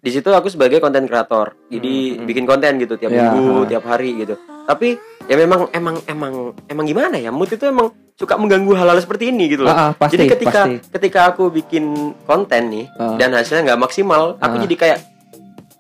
di 0.06 0.14
situ 0.14 0.30
aku 0.30 0.48
sebagai 0.48 0.78
konten 0.78 1.04
kreator. 1.04 1.58
Jadi 1.66 1.94
Hmm, 2.14 2.16
hmm. 2.16 2.28
bikin 2.30 2.46
konten 2.46 2.78
gitu 2.78 2.94
tiap 2.94 3.10
Ya, 3.10 3.26
minggu, 3.28 3.66
tiap 3.66 3.84
hari 3.84 4.14
gitu. 4.16 4.38
Tapi 4.64 4.94
ya 5.26 5.34
memang 5.36 5.66
emang 5.72 5.98
emang 6.06 6.34
emang 6.64 6.86
gimana 6.86 7.18
ya? 7.18 7.34
Mood 7.34 7.50
itu 7.50 7.66
emang 7.66 7.90
suka 8.14 8.38
mengganggu 8.38 8.70
hal-hal 8.72 9.02
seperti 9.02 9.28
ini 9.28 9.50
gitu 9.50 9.66
loh. 9.66 9.74
Ah, 9.74 9.82
ah, 9.82 9.92
pasti, 9.92 10.14
jadi 10.16 10.26
ketika 10.32 10.62
pasti. 10.64 10.76
ketika 10.94 11.20
aku 11.28 11.50
bikin 11.50 11.84
konten 12.24 12.70
nih 12.70 12.86
Ah. 12.94 13.18
dan 13.18 13.34
hasilnya 13.34 13.66
nggak 13.66 13.82
maksimal, 13.82 14.38
aku 14.38 14.62
jadi 14.62 14.76
kayak 14.78 15.00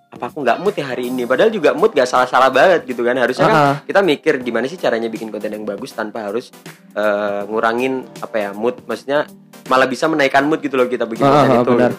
apa 0.09 0.25
aku 0.25 0.41
nggak 0.41 0.57
mood 0.57 0.73
ya 0.73 0.85
hari 0.87 1.03
ini? 1.07 1.23
Padahal 1.23 1.51
juga 1.51 1.71
mood 1.71 1.91
gak 1.91 2.07
salah-salah 2.07 2.47
banget 2.49 2.87
gitu 2.87 3.03
kan. 3.03 3.13
Harusnya 3.15 3.45
kan 3.45 3.53
Ah, 3.53 3.65
ah. 3.67 3.77
kita 3.83 3.99
mikir 4.01 4.33
gimana 4.39 4.65
sih 4.65 4.75
caranya 4.75 5.05
bikin 5.05 5.29
konten 5.29 5.51
yang 5.51 5.63
bagus 5.63 5.91
tanpa 5.91 6.25
harus 6.25 6.49
eh, 6.91 7.41
ngurangin 7.45 7.93
apa 8.17 8.35
ya 8.39 8.49
mood. 8.51 8.79
Maksudnya 8.81 9.27
malah 9.65 9.85
bisa 9.85 10.07
menaikkan 10.07 10.41
mood 10.41 10.59
gitu 10.59 10.73
loh 10.73 10.87
kita 10.87 11.03
bikin 11.03 11.21
Ah, 11.21 11.31
konten 11.37 11.51
ah, 11.51 11.61
itu. 11.61 11.71
benar. 11.73 11.91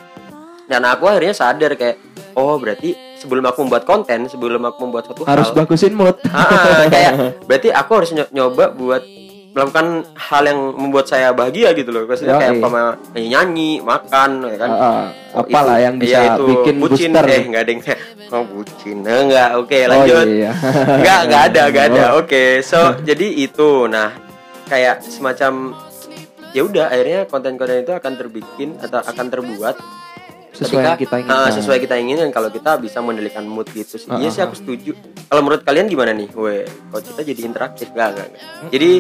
Dan 0.67 0.83
aku 0.83 1.05
akhirnya 1.07 1.31
sadar 1.33 1.73
kayak 1.73 1.97
oh 2.37 2.61
berarti 2.61 2.93
sebelum 3.17 3.43
aku 3.43 3.65
membuat 3.65 3.89
konten, 3.89 4.29
sebelum 4.29 4.63
aku 4.63 4.79
membuat 4.85 5.09
suatu 5.09 5.25
harus 5.25 5.49
hal, 5.51 5.57
bagusin 5.57 5.97
mood. 5.97 6.17
Ah, 6.31 6.85
kayak 6.87 7.13
berarti 7.49 7.69
aku 7.73 7.91
harus 7.97 8.11
nyo- 8.13 8.31
nyoba 8.31 8.71
buat 8.71 9.03
melakukan 9.57 10.05
hal 10.13 10.45
yang 10.45 10.61
membuat 10.77 11.09
saya 11.09 11.33
bahagia 11.33 11.73
gitu 11.73 11.89
loh. 11.89 12.05
Maksudnya 12.05 12.37
kayak 12.37 12.61
Yoi. 12.61 12.65
apa 12.69 12.81
nyanyi 13.17 13.29
nyanyi, 13.33 13.71
makan, 13.81 14.31
ya 14.53 14.57
kan. 14.61 14.71
Ah. 14.71 15.07
Oh, 15.33 15.41
apalah 15.41 15.81
itu- 15.81 15.85
yang 15.89 15.95
bisa 15.97 16.13
iya, 16.13 16.33
itu 16.37 16.45
bikin 16.45 16.75
bucin. 16.77 17.11
booster. 17.17 17.25
Eh, 17.25 17.43
enggak 17.49 17.63
ada 17.65 17.71
yang 17.73 17.83
oh 18.27 18.45
bucin. 18.45 18.97
Eh, 19.01 19.21
enggak. 19.25 19.49
Oke, 19.57 19.79
Oh, 19.81 19.89
lanjut. 19.89 20.27
iya. 20.29 20.53
Enggak, 21.01 21.21
enggak 21.25 21.43
ada, 21.49 21.63
enggak 21.73 21.85
ada. 21.89 22.05
Oh. 22.13 22.21
Oke, 22.21 22.61
so 22.61 22.79
jadi 23.01 23.27
itu. 23.33 23.89
Nah, 23.89 24.13
kayak 24.69 25.01
semacam 25.01 25.73
ya 26.53 26.61
udah 26.65 26.93
akhirnya 26.93 27.21
konten-konten 27.25 27.81
itu 27.81 27.93
akan 27.93 28.13
terbikin 28.17 28.77
atau 28.77 29.01
akan 29.01 29.27
terbuat 29.29 29.77
sesuai 30.57 30.83
yang 30.83 30.97
kita 30.97 31.15
inginkan. 31.21 31.37
Ah, 31.37 31.51
sesuai 31.53 31.79
kita 31.85 31.95
inginkan 32.01 32.29
kalau 32.33 32.49
kita 32.49 32.81
bisa 32.81 32.99
mengendalikan 33.05 33.45
mood 33.45 33.69
gitu 33.77 34.01
sih. 34.01 34.09
Ah, 34.09 34.17
iya 34.17 34.29
ah, 34.29 34.33
sih 34.33 34.43
aku 34.43 34.57
setuju. 34.57 34.97
Kalau 35.29 35.41
menurut 35.45 35.63
kalian 35.63 35.87
gimana 35.87 36.17
nih? 36.17 36.33
Weh, 36.33 36.65
kalau 36.65 37.03
kita 37.05 37.21
jadi 37.21 37.41
interaktif 37.45 37.93
enggak. 37.93 38.17
enggak. 38.17 38.29
Hmm. 38.33 38.71
Jadi 38.73 38.91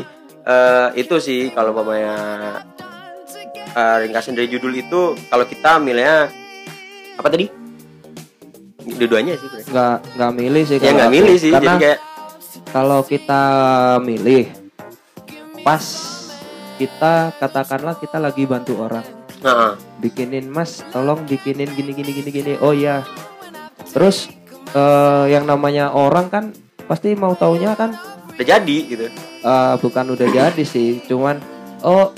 eh, 0.44 0.88
itu 1.00 1.14
sih 1.16 1.40
kalau 1.56 1.72
mamanya 1.72 2.16
eh, 3.72 3.96
ringkasan 4.04 4.36
dari 4.36 4.52
judul 4.52 4.72
itu 4.76 5.16
kalau 5.32 5.44
kita 5.48 5.80
milihnya 5.80 6.28
apa 7.16 7.28
tadi? 7.32 7.48
Dua-duanya 8.86 9.34
sih. 9.34 9.48
nggak 9.66 9.96
nggak 10.14 10.32
milih 10.36 10.62
sih 10.62 10.76
Ya 10.78 10.92
nggak 10.94 11.10
milih 11.10 11.36
sih. 11.40 11.50
karena 11.50 11.74
Jadi 11.74 11.82
kayak 11.82 12.00
kalau 12.70 13.00
kita 13.02 13.42
milih 13.98 14.46
pas 15.66 15.82
kita 16.78 17.34
katakanlah 17.40 17.98
kita 17.98 18.22
lagi 18.22 18.46
bantu 18.46 18.78
orang 18.78 19.15
nah, 19.46 19.78
bikinin 19.96 20.46
mas 20.46 20.82
tolong 20.90 21.22
bikinin 21.22 21.70
gini 21.70 21.92
gini 21.92 22.10
gini 22.12 22.30
gini 22.32 22.52
oh 22.58 22.74
ya 22.74 23.06
terus 23.88 24.26
eh, 24.68 25.24
yang 25.30 25.46
namanya 25.46 25.94
orang 25.94 26.26
kan 26.26 26.44
pasti 26.84 27.14
mau 27.14 27.32
taunya 27.32 27.72
kan 27.72 27.94
udah 28.28 28.44
jadi 28.44 28.76
gitu. 28.84 29.06
eh, 29.40 29.74
bukan 29.78 30.04
udah 30.10 30.28
jadi 30.28 30.62
sih 30.62 31.00
cuman 31.02 31.38
oh 31.80 32.10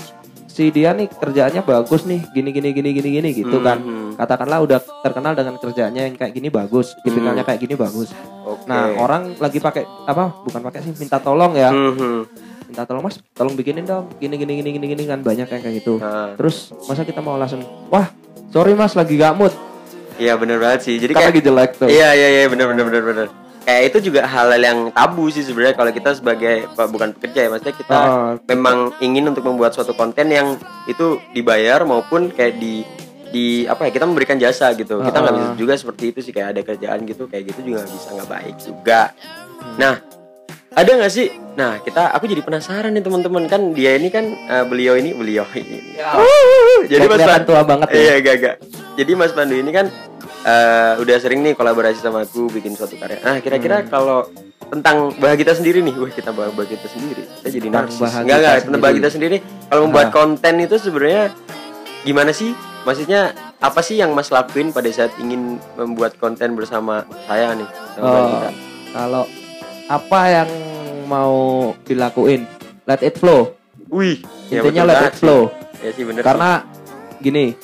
si 0.49 0.75
dia 0.75 0.91
nih 0.91 1.07
kerjaannya 1.07 1.63
bagus 1.63 2.03
nih 2.03 2.19
gini 2.33 2.51
gini 2.51 2.73
gini 2.73 2.91
gini 2.91 3.09
gini 3.13 3.29
gitu 3.33 3.63
kan 3.63 3.79
Mhm. 3.79 4.19
katakanlah 4.19 4.59
udah 4.59 4.83
terkenal 4.99 5.31
dengan 5.33 5.55
kerjanya 5.55 6.03
yang 6.03 6.19
kayak 6.19 6.35
gini 6.35 6.51
bagus 6.51 6.99
tipikalnya 6.99 7.47
kayak 7.47 7.63
gini 7.63 7.79
bagus 7.79 8.11
Oke. 8.43 8.67
nah 8.67 8.91
orang 8.99 9.39
lagi 9.39 9.63
pakai 9.63 9.87
apa 9.87 10.35
bukan 10.43 10.59
pakai 10.61 10.83
sih 10.83 10.91
minta 10.97 11.23
tolong 11.23 11.55
ya 11.55 11.71
Mhm. 11.71 12.48
Minta 12.69 12.85
tolong 12.85 13.01
mas 13.01 13.17
tolong 13.33 13.57
bikinin 13.57 13.83
dong. 13.83 14.13
Gini 14.21 14.37
gini 14.37 14.61
gini 14.61 14.71
gini 14.71 14.87
gini 14.87 15.03
kan 15.05 15.25
banyak 15.25 15.49
yang 15.49 15.63
kayak 15.65 15.77
gitu. 15.81 15.97
Nah, 15.97 16.37
terus 16.37 16.71
masa 16.85 17.03
kita 17.03 17.19
mau 17.19 17.35
langsung 17.35 17.65
wah 17.89 18.13
sorry 18.49 18.77
mas 18.77 18.93
lagi 18.93 19.17
gak 19.17 19.33
mood. 19.33 19.51
Iya 20.15 20.37
bener 20.37 20.59
banget 20.59 20.85
sih. 20.85 20.95
Jadi 20.99 21.17
kan 21.17 21.25
kayak 21.25 21.31
lagi 21.33 21.43
jelek 21.43 21.71
tuh. 21.75 21.89
Iya 21.89 22.13
iya 22.13 22.29
iya 22.29 22.47
bener 22.47 22.69
bener 22.69 22.85
bener 22.85 23.03
bener. 23.03 23.29
kayak 23.61 23.93
itu 23.93 24.09
juga 24.09 24.25
hal 24.25 24.49
yang 24.57 24.89
tabu 24.89 25.29
sih 25.29 25.45
sebenarnya 25.45 25.77
kalau 25.77 25.93
kita 25.93 26.17
sebagai 26.17 26.65
bukan 26.73 27.13
pekerja 27.13 27.45
ya 27.45 27.49
maksudnya 27.53 27.77
kita 27.77 27.97
Oh, 28.01 28.33
memang 28.49 28.97
ingin 28.97 29.29
untuk 29.29 29.45
membuat 29.45 29.77
suatu 29.77 29.93
konten 29.93 30.33
yang 30.33 30.57
itu 30.89 31.21
dibayar 31.37 31.85
maupun 31.85 32.33
kayak 32.33 32.57
di 32.57 32.81
di 33.29 33.69
apa 33.69 33.85
ya 33.85 33.93
kita 33.93 34.09
memberikan 34.09 34.41
jasa 34.41 34.73
gitu. 34.73 35.05
Kita 35.05 35.21
nggak 35.21 35.35
Uh-uh. 35.37 35.53
bisa 35.53 35.61
juga 35.61 35.77
seperti 35.77 36.17
itu 36.17 36.19
sih 36.25 36.33
kayak 36.33 36.57
ada 36.57 36.61
kerjaan 36.65 37.05
gitu 37.05 37.29
kayak 37.29 37.45
gitu 37.53 37.61
juga 37.61 37.85
nggak 37.85 37.93
bisa 37.93 38.09
nggak 38.17 38.31
baik 38.33 38.57
juga. 38.57 39.01
Nah 39.77 39.95
ada 40.79 40.91
nggak 40.95 41.11
sih? 41.11 41.27
Nah 41.53 41.79
kita 41.79 42.11
aku 42.11 42.25
jadi 42.25 42.39
penasaran 42.41 42.91
nih 42.91 43.03
teman-teman. 43.03 43.45
Kan 43.45 43.73
dia 43.73 43.95
ini 43.95 44.09
kan 44.09 44.25
eh, 44.31 44.63
beliau 44.63 44.95
ini 44.95 45.11
beliau 45.13 45.43
ini. 45.53 45.95
Ya. 45.95 46.15
jadi 46.87 47.03
Kayak 47.03 47.11
mas 47.13 47.25
Pandu 47.25 47.47
tua 47.47 47.63
banget 47.63 47.89
ya. 47.89 47.99
iya 47.99 48.15
gak 48.21 48.37
gak 48.39 48.57
jadi 48.95 49.11
mas 49.13 49.33
Pandu 49.33 49.55
ini 49.55 49.71
kan 49.71 49.87
eh, 50.41 50.93
udah 50.97 51.17
sering 51.19 51.43
nih 51.43 51.53
kolaborasi 51.53 51.99
sama 51.99 52.23
aku 52.23 52.47
bikin 52.49 52.73
suatu 52.73 52.95
karya. 52.95 53.19
Nah 53.21 53.39
kira-kira 53.39 53.83
Hmm. 53.83 53.89
kalau 53.89 54.19
tentang 54.69 55.11
bahagia 55.17 55.43
kita 55.43 55.53
sendiri 55.55 55.81
nih 55.81 55.95
wah 55.97 56.09
kita 56.09 56.31
bahas 56.31 56.53
bahagia 56.53 56.77
kita 56.77 56.89
sendiri. 56.91 57.23
Kita 57.27 57.49
jadi 57.51 57.69
narsis. 57.69 57.99
enggak 58.15 58.39
kita 58.39 58.51
tentang 58.63 58.81
bahagia 58.81 58.99
kita 59.01 59.11
sendiri. 59.11 59.37
kalau 59.67 59.81
membuat 59.85 60.07
Ah. 60.07 60.15
konten 60.15 60.55
itu 60.59 60.77
sebenarnya 60.77 61.25
gimana 62.01 62.31
sih? 62.31 62.53
Maksudnya 62.81 63.21
apa 63.59 63.81
sih 63.81 63.97
yang 63.97 64.15
mas 64.15 64.29
lakuin 64.29 64.71
pada 64.71 64.87
saat 64.89 65.11
ingin 65.19 65.59
membuat 65.75 66.15
konten 66.17 66.55
bersama 66.55 67.03
saya 67.27 67.53
nih 67.53 67.67
sama 67.93 68.07
Oh, 68.07 68.29
kita 68.31 68.49
kalau 68.89 69.25
apa 69.89 70.21
yang 70.29 70.49
mau 71.09 71.73
dilakuin 71.89 72.45
let 72.85 73.01
it 73.01 73.17
flow 73.17 73.57
wih 73.89 74.21
ya 74.53 74.61
intinya 74.61 74.85
betul 74.85 74.93
let 74.93 75.01
it 75.09 75.15
flow 75.17 75.41
sih. 75.49 75.85
ya 75.89 75.91
sih 75.97 76.05
bener 76.05 76.23
karena 76.23 76.51
gini 77.19 77.57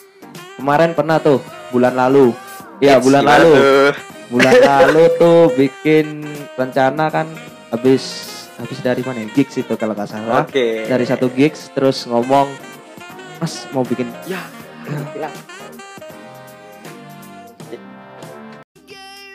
kemarin 0.56 0.96
pernah 0.96 1.20
tuh 1.20 1.38
bulan 1.68 1.92
lalu 1.92 2.32
ya 2.80 2.96
Eits, 2.96 3.04
bulan 3.04 3.22
lalu 3.28 3.52
tuh? 3.52 3.92
bulan 4.32 4.54
lalu 4.72 5.04
tuh 5.20 5.40
bikin 5.52 6.06
rencana 6.56 7.12
kan 7.12 7.28
habis 7.68 8.02
habis 8.56 8.78
dari 8.80 9.02
mana 9.04 9.26
ya? 9.26 9.28
gigs 9.36 9.60
itu 9.60 9.74
kalau 9.76 9.92
nggak 9.92 10.08
salah 10.08 10.48
oke 10.48 10.66
dari 10.88 11.04
satu 11.04 11.28
gigs 11.36 11.68
terus 11.76 12.08
ngomong 12.08 12.48
mas 13.42 13.66
mau 13.74 13.84
bikin 13.84 14.08
ya. 14.24 14.40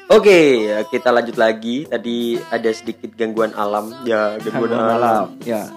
Oke, 0.09 0.65
ya, 0.65 0.81
kita 0.83 1.13
lanjut 1.13 1.37
lagi. 1.37 1.85
Tadi 1.85 2.17
ada 2.49 2.69
sedikit 2.71 3.13
gangguan 3.13 3.53
alam. 3.53 3.93
Ya, 4.03 4.41
gangguan, 4.41 4.73
Gangguan 4.73 4.89
alam. 4.91 4.97
alam 4.97 5.27
ya 5.45 5.69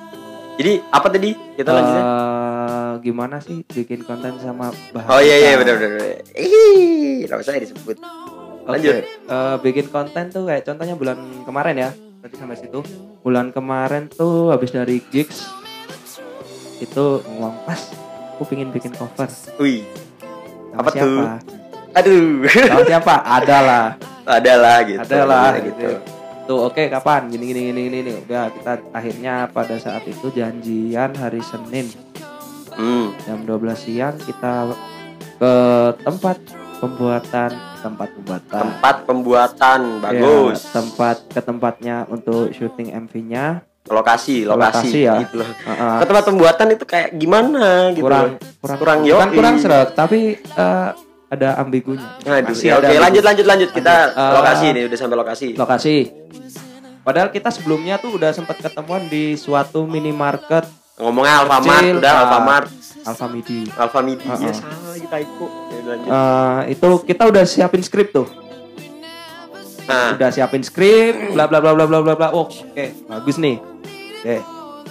Jadi 0.53 0.81
apa 0.89 1.07
tadi? 1.07 1.31
Kita 1.53 1.69
lanjutnya. 1.69 2.03
Eh, 2.03 2.93
gimana 3.03 3.37
sih 3.39 3.61
bikin 3.62 4.01
konten 4.03 4.37
sama 4.39 4.69
bahan 4.93 5.09
Oh 5.11 5.21
iya 5.21 5.37
iya 5.39 5.57
benar 5.57 5.77
benar. 5.77 6.25
Ih, 6.33 7.25
nama 7.25 7.41
saya 7.41 7.57
disebut. 7.59 7.97
Lanjut. 8.62 9.05
eh, 9.05 9.57
bikin 9.61 9.89
konten 9.89 10.29
tuh 10.29 10.45
kayak 10.45 10.65
contohnya 10.65 10.95
bulan 10.95 11.17
kemarin 11.45 11.77
ya. 11.79 11.91
Berarti 12.21 12.37
sampai 12.37 12.57
situ. 12.57 12.81
Bulan 13.21 13.49
kemarin 13.51 14.09
tuh 14.09 14.49
habis 14.49 14.71
dari 14.71 15.01
gigs 15.07 15.45
itu 16.79 17.05
ngomong 17.23 17.62
pas 17.65 17.81
aku 18.33 18.45
pingin 18.47 18.69
bikin 18.69 18.93
cover. 18.93 19.29
Wih, 19.57 19.85
Sama 20.71 20.79
Apa 20.79 20.89
tuh? 20.89 20.97
siapa? 20.97 21.25
aduh. 21.93 22.25
Sama 22.49 22.83
siapa? 22.83 23.15
Ada 23.41 23.59
lah. 23.61 23.87
Ada 24.25 24.55
lah 24.57 24.79
gitu. 24.83 25.00
Ada 25.00 25.21
lah 25.23 25.50
Ada 25.50 25.61
gitu. 25.62 25.88
Tuh 26.43 26.59
oke 26.64 26.83
kapan? 26.88 27.26
Gini 27.29 27.45
gini 27.47 27.61
gini 27.64 27.81
gini 27.85 27.99
nih. 28.02 28.14
Udah 28.21 28.45
kita 28.50 28.73
akhirnya 28.91 29.35
pada 29.49 29.76
saat 29.76 30.02
itu 30.05 30.26
janjian 30.29 31.14
hari 31.14 31.41
Senin 31.41 31.87
Hmm. 32.73 33.12
jam 33.21 33.45
12 33.45 33.76
siang 33.76 34.17
kita 34.17 34.73
ke 35.37 35.52
tempat 36.00 36.41
pembuatan 36.79 37.50
tempat 37.79 38.09
pembuatan 38.11 38.61
Tempat 38.64 38.97
pembuatan 39.05 39.81
Ya, 39.93 40.02
bagus. 40.02 40.59
tempat 40.67 41.17
ke 41.29 41.41
tempatnya 41.41 42.09
untuk 42.09 42.49
syuting 42.49 42.88
MV-nya 42.97 43.61
lokasi, 43.85 44.47
lokasi, 44.47 44.88
Lokasi 44.88 45.00
ya. 45.05 45.21
gitu 45.21 45.37
loh. 45.37 45.50
Ke 45.99 46.05
tempat 46.07 46.25
pembuatan 46.25 46.67
itu 46.71 46.85
kayak 46.87 47.12
gimana 47.12 47.93
gitu. 47.93 48.02
kurang 48.02 48.25
loh. 48.33 48.38
kurang 48.59 48.79
Kurang 48.79 48.99
yoi. 49.05 49.31
kurang 49.33 49.55
serak 49.59 49.93
tapi 49.93 50.21
eh, 50.41 50.91
ada 51.33 51.57
ambigunya 51.57 52.05
Aduh, 52.29 52.53
ya, 52.61 52.77
ada 52.77 52.93
oke, 52.93 53.01
lanjut 53.01 53.25
lanjut 53.25 53.47
lanjut 53.49 53.71
kita. 53.73 53.95
Eh, 54.12 54.33
lokasi 54.37 54.67
nih 54.77 54.83
udah 54.85 54.99
sampai 55.01 55.17
lokasi. 55.17 55.47
lokasi 55.57 55.97
padahal 57.01 57.29
kita 57.33 57.49
sebelumnya 57.49 57.97
tuh 57.97 58.21
udah 58.21 58.37
sempat 58.37 58.61
ketemuan 58.61 59.09
di 59.09 59.41
suatu 59.41 59.89
minimarket 59.89 60.69
Ngomongnya 60.93 61.41
Alfamart, 61.43 61.83
Kecil, 61.83 61.99
udah 61.99 62.12
ah. 62.12 62.21
Alfamart, 62.21 62.67
Alfamidi 63.09 63.61
Alfamidi. 63.75 64.29
Uh-uh. 64.29 64.45
Ya 64.45 64.53
salah 64.53 64.93
lagi 64.93 65.09
typo. 65.09 65.47
Ya, 65.49 65.79
lanjut. 65.89 66.11
Eh, 66.12 66.61
itu 66.77 66.89
kita 67.09 67.23
udah 67.33 67.45
siapin 67.49 67.81
skrip 67.81 68.12
tuh 68.12 68.29
Nah, 69.83 70.15
udah 70.15 70.31
siapin 70.31 70.62
skrip 70.62 71.35
bla 71.35 71.51
bla 71.51 71.59
bla 71.59 71.75
bla 71.75 71.91
bla 71.91 71.99
bla 72.05 72.15
bla 72.15 72.29
oh, 72.31 72.47
oke 72.47 72.87
bagus 73.11 73.37
nih 73.43 73.59
oke 74.23 74.37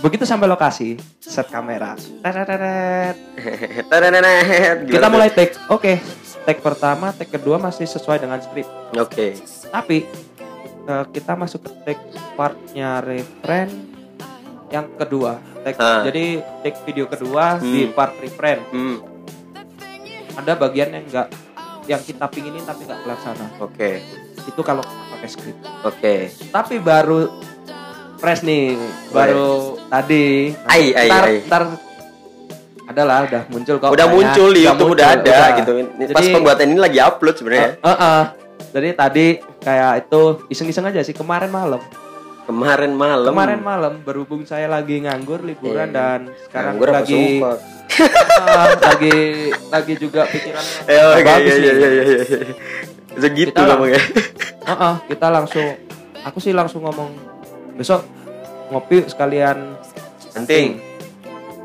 begitu 0.03 0.27
sampai 0.27 0.49
lokasi 0.51 0.99
set 1.21 1.47
kamera 1.47 1.95
Teret. 2.25 3.15
Terenenet. 3.91 4.91
kita 4.91 5.07
mulai 5.07 5.31
take 5.31 5.55
oke 5.71 5.95
take 6.43 6.59
pertama 6.59 7.11
take 7.11 7.31
kedua 7.31 7.57
masih 7.57 7.85
sesuai 7.85 8.17
dengan 8.17 8.37
skrip 8.37 8.65
tuh? 8.89 9.01
Oke. 9.01 9.37
tapi 9.67 10.05
eh, 10.83 11.05
kita 11.09 11.33
masuk 11.33 11.61
ke 11.61 11.71
take 11.85 12.03
partnya 12.33 12.99
referen 12.99 13.69
yang 14.67 14.87
kedua 14.93 15.35
take 15.61 15.77
Ah. 15.77 16.01
jadi 16.01 16.25
take 16.61 16.79
video 16.83 17.05
kedua 17.05 17.57
di 17.57 17.85
Hmm. 17.85 17.93
part 17.93 18.15
referen 18.17 18.59
Hmm, 18.69 18.97
ada 20.33 20.55
bagian 20.55 20.89
yang 20.91 21.05
enggak 21.05 21.27
yang 21.85 21.99
kita 21.99 22.25
pinginin 22.27 22.61
tapi 22.61 22.83
nggak 22.83 22.99
terlaksana 22.99 23.45
oke. 23.59 23.91
itu 24.41 24.61
kalau 24.61 24.81
pakai 24.81 25.27
skrip 25.27 25.57
Oke. 25.83 26.15
tapi 26.49 26.79
baru 26.79 27.29
fresh 28.17 28.41
nih 28.41 28.77
baru 29.09 29.77
tadi 29.87 30.53
Ai, 30.63 30.93
ai, 30.93 31.07
ntar, 31.07 31.23
ai. 31.23 31.37
ntar 31.43 31.63
adalah 32.83 33.23
udah 33.23 33.41
muncul 33.47 33.75
kok 33.77 33.89
Udah 33.89 34.07
muncul 34.07 34.49
di 34.49 34.61
YouTube 34.63 34.91
udah 34.91 35.07
ada 35.13 35.37
gitu. 35.57 35.71
Ini 35.77 36.03
Pas 36.09 36.19
Jadi- 36.19 36.33
pembuatan 36.33 36.65
ini 36.67 36.79
lagi 36.79 36.99
upload 36.99 37.35
sebenarnya. 37.35 37.69
Eh, 37.75 37.87
eh, 37.87 37.97
eh. 38.01 38.23
jadi 38.71 38.89
tadi 38.93 39.25
kayak 39.57 39.91
itu 40.01 40.21
iseng-iseng 40.47 40.85
aja 40.85 41.01
sih 41.01 41.11
kemarin 41.11 41.49
malam 41.49 41.81
Kemarin 42.41 42.91
malam. 42.91 43.27
kemarin 43.27 43.59
malam 43.59 43.93
berhubung 44.01 44.43
saya 44.43 44.65
lagi 44.65 44.97
nganggur 44.99 45.39
liburan 45.39 45.87
Iya. 45.87 45.93
dan 45.93 46.19
sekarang 46.41 46.73
Nganggur 46.73 46.89
lagi 46.91 47.21
eh, 47.37 48.69
lagi 48.81 49.15
lagi 49.67 49.93
juga 49.95 50.25
pikirannya 50.25 50.75
Eh, 50.89 50.99
oke, 50.99 51.21
bagus 51.21 51.53
iya, 51.53 51.71
iya, 51.71 51.73
iya, 51.75 51.89
iya, 51.91 52.17
iya. 52.17 52.39
Segitu 53.13 53.55
ngomongnya. 53.55 54.01
Eh, 54.61 54.73
eh, 54.73 54.95
kita 55.07 55.27
langsung 55.27 55.67
aku 56.21 56.37
sih 56.37 56.51
langsung 56.51 56.81
ngomong 56.81 57.11
besok 57.73 58.05
ngopi 58.69 59.03
sekalian 59.05 59.73
Penting. 60.31 60.79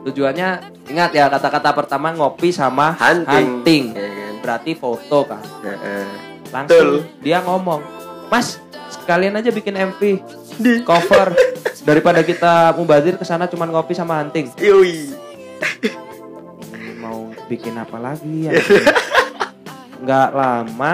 tujuannya 0.03 0.75
ingat 0.87 1.11
ya 1.15 1.27
kata-kata 1.27 1.75
pertama 1.75 2.15
ngopi 2.15 2.55
sama 2.55 2.95
Hunting. 2.95 3.63
hunting. 3.63 3.85
Ya 3.95 4.07
kan? 4.07 4.35
berarti 4.47 4.73
foto 4.79 5.27
kan 5.27 5.43
langsung 6.55 7.03
dia 7.19 7.43
ngomong 7.43 7.83
mas 8.31 8.63
sekalian 8.95 9.35
aja 9.35 9.51
bikin 9.51 9.75
MV 9.75 10.01
cover. 10.87 11.35
Daripada 11.87 12.19
kita 12.27 12.75
mubazir 12.75 13.15
ke 13.15 13.23
sana 13.23 13.47
cuman 13.47 13.71
ngopi 13.71 13.95
sama 13.95 14.19
hunting. 14.19 14.51
Yoi. 14.59 15.15
Ini 16.75 16.99
mau 16.99 17.31
bikin 17.47 17.79
apa 17.79 17.99
lagi 18.03 18.51
ya? 18.51 18.59
Nggak 20.03 20.29
lama 20.35 20.93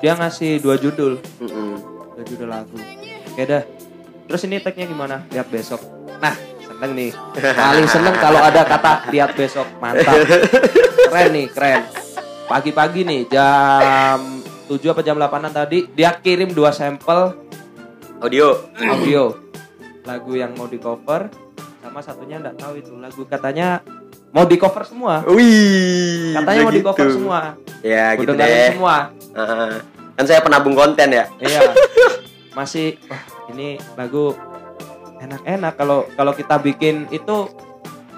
dia 0.00 0.12
ngasih 0.16 0.60
dua 0.60 0.76
judul. 0.80 1.20
Dua 1.40 2.24
judul 2.24 2.48
lagu. 2.48 2.76
Oke 3.32 3.44
dah 3.44 3.64
terus 4.24 4.44
ini 4.48 4.60
tagnya 4.60 4.88
gimana? 4.88 5.24
Lihat 5.28 5.48
besok. 5.52 5.80
Nah 6.20 6.32
seneng 6.76 6.92
nih 6.92 7.10
paling 7.58 7.88
seneng 7.88 8.14
kalau 8.14 8.36
ada 8.38 8.60
kata 8.62 8.92
lihat 9.08 9.32
besok 9.32 9.64
mantap 9.80 10.12
keren 11.08 11.28
nih 11.32 11.46
keren 11.48 11.82
pagi-pagi 12.46 13.00
nih 13.02 13.20
jam 13.26 14.20
7 14.68 14.76
apa 14.86 15.00
jam 15.00 15.16
8an 15.16 15.48
tadi 15.48 15.88
dia 15.88 16.12
kirim 16.14 16.52
dua 16.52 16.70
sampel 16.70 17.32
Audio. 18.16 18.60
audio 18.76 19.36
lagu 20.02 20.32
yang 20.32 20.52
mau 20.52 20.64
di 20.64 20.76
cover 20.76 21.32
sama 21.78 22.00
satunya 22.00 22.36
nggak 22.38 22.56
tahu 22.56 22.72
itu 22.76 22.92
lagu 22.96 23.24
katanya 23.24 23.80
mau 24.30 24.44
di 24.44 24.56
cover 24.56 24.84
semua 24.84 25.24
Wih. 25.26 26.36
katanya 26.36 26.60
mau 26.60 26.74
di 26.74 26.84
cover 26.84 27.08
semua 27.08 27.40
Ya 27.80 28.12
Gua 28.12 28.20
gitu 28.20 28.32
deh. 28.34 28.72
semua 28.72 28.96
Heeh. 29.30 29.72
Kan 30.16 30.24
saya 30.24 30.40
penabung 30.40 30.72
konten 30.72 31.06
ya. 31.08 31.28
iya 31.38 31.60
masih 32.58 32.96
wah 33.06 33.20
ini 33.48 33.76
lagu 33.94 34.32
enak-enak. 35.20 35.72
Kalau 35.76 36.08
kalau 36.14 36.32
kita 36.36 36.60
bikin 36.60 37.08
itu 37.12 37.48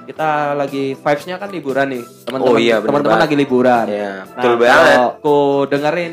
kita 0.09 0.57
lagi 0.57 0.97
vibes-nya 0.97 1.37
kan 1.37 1.53
liburan 1.53 1.93
nih. 1.93 2.05
Teman-teman 2.25 2.57
Oh 2.57 2.57
iya, 2.57 2.81
teman-teman 2.81 3.21
lagi 3.21 3.37
liburan. 3.37 3.85
Ya, 3.87 4.25
nah 4.25 4.25
betul 4.25 4.55
banget. 4.57 4.73
kalau 4.73 5.09
aku 5.13 5.39
dengerin 5.69 6.13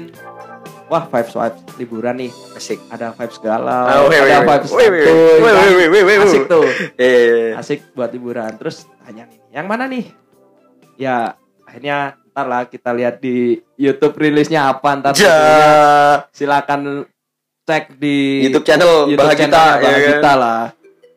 wah 0.91 1.03
vibes 1.07 1.31
vibes 1.31 1.59
liburan 1.79 2.15
nih. 2.19 2.31
Asik. 2.59 2.79
ada 2.91 3.15
vibes 3.15 3.37
galau 3.39 3.85
Ah, 3.87 4.03
weh, 4.11 4.19
ada 4.19 4.43
vibes 4.43 4.69
santuy, 4.69 4.87
weh, 4.91 5.01
kan? 5.01 5.15
weh, 5.15 5.53
weh, 5.55 5.87
weh, 5.87 6.03
weh, 6.03 6.17
asik 6.27 6.43
tuh. 6.51 6.67
Eh, 6.99 7.55
asik 7.55 7.79
buat 7.95 8.11
liburan. 8.11 8.51
Terus 8.59 8.83
tanya 8.99 9.23
nih 9.31 9.39
yang 9.55 9.65
mana 9.71 9.87
nih? 9.87 10.05
Ya 10.99 11.39
akhirnya 11.63 12.19
ntar 12.35 12.51
lah 12.51 12.67
kita 12.67 12.91
lihat 12.91 13.23
di 13.23 13.63
YouTube 13.79 14.19
rilisnya 14.19 14.67
apa 14.67 14.99
ntar 14.99 15.15
ja. 15.15 16.27
silakan 16.35 17.07
cek 17.65 17.97
di 17.97 18.45
YouTube 18.45 18.61
channel 18.61 19.09
YouTube 19.09 19.25
Bahagita, 19.25 19.49
channelnya 19.49 19.73
ya 19.73 19.81
kan? 19.81 19.89
Bahagita 19.89 20.31
lah. 20.37 20.61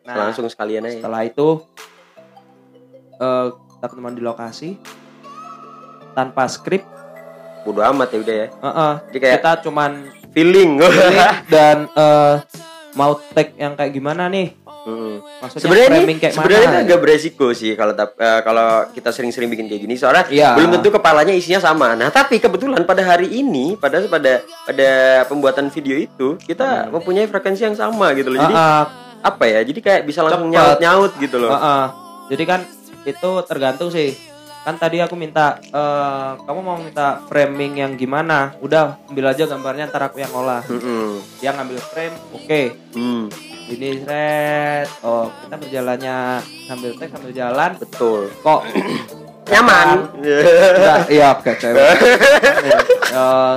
Nah, 0.03 0.15
langsung 0.19 0.49
sekalian 0.49 0.83
aja 0.83 0.97
setelah 0.97 1.21
itu 1.23 1.61
eh 3.15 3.47
kita 3.53 3.87
ketemuan 3.87 4.17
di 4.17 4.25
lokasi 4.25 4.81
tanpa 6.13 6.49
skrip. 6.49 6.83
bodo 7.59 7.85
amat 7.85 8.09
ya 8.09 8.19
udah 8.19 8.35
ya 8.35 8.47
Heeh. 8.49 8.93
Jadi 9.07 9.19
kayak- 9.21 9.35
kita 9.37 9.53
cuman 9.63 9.91
feeling 10.33 10.81
pilih 10.81 11.21
dan 11.53 11.85
eh 11.87 12.35
mau 12.95 13.13
take 13.29 13.53
yang 13.55 13.77
kayak 13.77 13.93
gimana 13.93 14.25
nih? 14.27 14.57
Hmm. 14.89 15.21
Sebenarnya 15.53 15.87
ini 15.87 15.99
framing 16.01 16.19
kayak 16.19 16.33
sebenarnya 16.33 16.61
mana? 16.65 16.73
itu 16.73 16.85
agak 16.87 16.99
beresiko 16.99 17.47
sih 17.53 17.73
kalau 17.75 17.93
eh, 17.93 18.41
kalau 18.41 18.69
kita 18.89 19.13
sering-sering 19.13 19.47
bikin 19.47 19.69
kayak 19.69 19.85
gini 19.85 19.95
soalnya 19.95 20.25
Iya. 20.27 20.57
belum 20.57 20.73
tentu 20.73 20.89
kepalanya 20.91 21.31
isinya 21.31 21.61
sama 21.61 21.93
nah 21.93 22.09
tapi 22.09 22.39
kebetulan 22.39 22.81
pada 22.83 23.05
hari 23.05 23.29
ini 23.29 23.77
pada 23.77 24.01
pada 24.03 24.33
pada 24.65 24.89
pembuatan 25.25 25.69
video 25.69 25.95
itu 25.95 26.41
kita 26.41 26.89
mempunyai 26.89 27.29
frekuensi 27.29 27.63
yang 27.63 27.77
sama 27.77 28.15
gitu 28.15 28.33
loh 28.33 28.41
jadi 28.41 28.49
Heeh. 28.51 28.83
apa 29.21 29.45
ya 29.45 29.61
jadi 29.61 29.77
kayak 29.79 30.03
bisa 30.03 30.23
langsung 30.23 30.49
Cepet. 30.49 30.57
nyaut 30.57 30.79
nyaut 30.81 31.13
gitu 31.19 31.37
loh 31.37 31.53
Heeh. 31.53 31.85
Jadi 32.29 32.45
kan 32.45 32.61
itu 33.05 33.31
tergantung 33.43 33.89
sih. 33.89 34.13
Kan 34.59 34.77
tadi 34.77 35.01
aku 35.01 35.17
minta 35.17 35.57
eh 35.63 36.31
kamu 36.39 36.61
mau 36.61 36.77
minta 36.77 37.25
framing 37.25 37.81
yang 37.81 37.93
gimana? 37.95 38.53
Udah 38.59 39.01
ambil 39.07 39.33
aja 39.33 39.45
gambarnya 39.45 39.89
ntar 39.89 40.05
aku 40.05 40.21
yang 40.21 40.29
olah. 40.31 40.61
Mm-mm. 40.63 41.25
Dia 41.39 41.51
ngambil 41.51 41.81
frame, 41.81 42.13
oke. 42.31 42.63
Hmm, 42.93 43.33
Ini 43.69 44.01
red. 44.03 44.89
Oh, 45.05 45.29
kita 45.45 45.55
berjalannya 45.61 46.17
sambil 46.65 46.91
take 46.97 47.13
sambil 47.13 47.33
jalan. 47.33 47.71
betul. 47.77 48.33
Kok? 48.41 48.61
Nyaman. 49.53 50.21
Iya 51.09 51.37
oke 51.37 51.53
cewek. 51.57 51.95
Eh, 53.09 53.57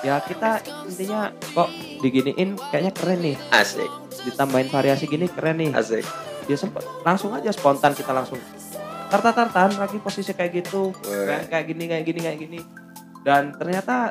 ya 0.00 0.16
kita 0.24 0.60
intinya 0.88 1.28
kok 1.52 1.68
diginiin 2.00 2.56
kayaknya 2.72 2.92
keren 2.96 3.20
nih. 3.20 3.36
asik. 3.52 3.90
Ditambahin 4.24 4.72
variasi 4.72 5.04
gini 5.04 5.28
keren 5.28 5.60
nih. 5.60 5.72
asik. 5.76 6.04
Dia 6.48 6.56
sempet 6.56 6.80
langsung 7.04 7.36
aja 7.36 7.52
spontan 7.52 7.92
kita 7.92 8.12
langsung. 8.12 8.40
Tartan 9.08 9.32
tartan 9.32 9.70
lagi 9.76 10.00
posisi 10.00 10.32
kayak 10.32 10.64
gitu. 10.64 10.92
Kayak, 11.04 11.52
kayak 11.52 11.64
gini 11.68 11.84
kayak 11.88 12.04
gini 12.04 12.20
kayak 12.24 12.38
gini. 12.40 12.60
Dan 13.20 13.52
ternyata 13.52 14.08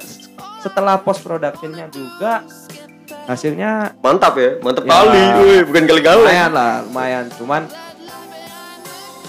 setelah 0.62 1.02
post 1.02 1.26
productionnya 1.26 1.90
juga 1.90 2.46
hasilnya 3.28 4.00
mantap 4.00 4.34
ya 4.36 4.56
mantap 4.60 4.84
Ya. 4.84 4.90
kali 4.90 5.22
Wih, 5.38 5.60
bukan 5.66 5.84
kali-kali 5.86 6.18
lumayan 6.18 6.52
lah 6.52 6.74
lumayan 6.82 7.24
cuman 7.34 7.62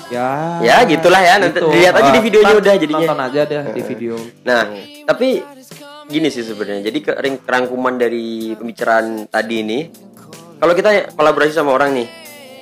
ya 0.09 0.31
Ya, 0.63 0.77
gitulah 0.85 1.21
ya. 1.21 1.37
Nanti 1.37 1.61
dilihat 1.61 1.93
aja 1.93 2.09
di 2.09 2.17
Ah, 2.17 2.25
videonya 2.25 2.47
ntar 2.49 2.59
udah 2.59 2.75
jadinya. 2.75 2.99
nonton 3.05 3.21
aja 3.21 3.41
deh 3.45 3.59
di 3.71 3.83
video 3.85 4.15
Nah, 4.41 4.63
tapi 5.05 5.29
gini 6.07 6.29
sih 6.29 6.41
sebenarnya. 6.41 6.81
Jadi 6.83 6.99
kering- 7.03 7.43
kerangkuman 7.43 7.95
dari 7.95 8.57
pembicaraan 8.57 9.29
tadi 9.29 9.61
ini, 9.61 9.79
kalau 10.57 10.73
kita 10.73 11.13
kolaborasi 11.13 11.53
sama 11.53 11.71
orang 11.71 11.93
nih, 11.93 12.07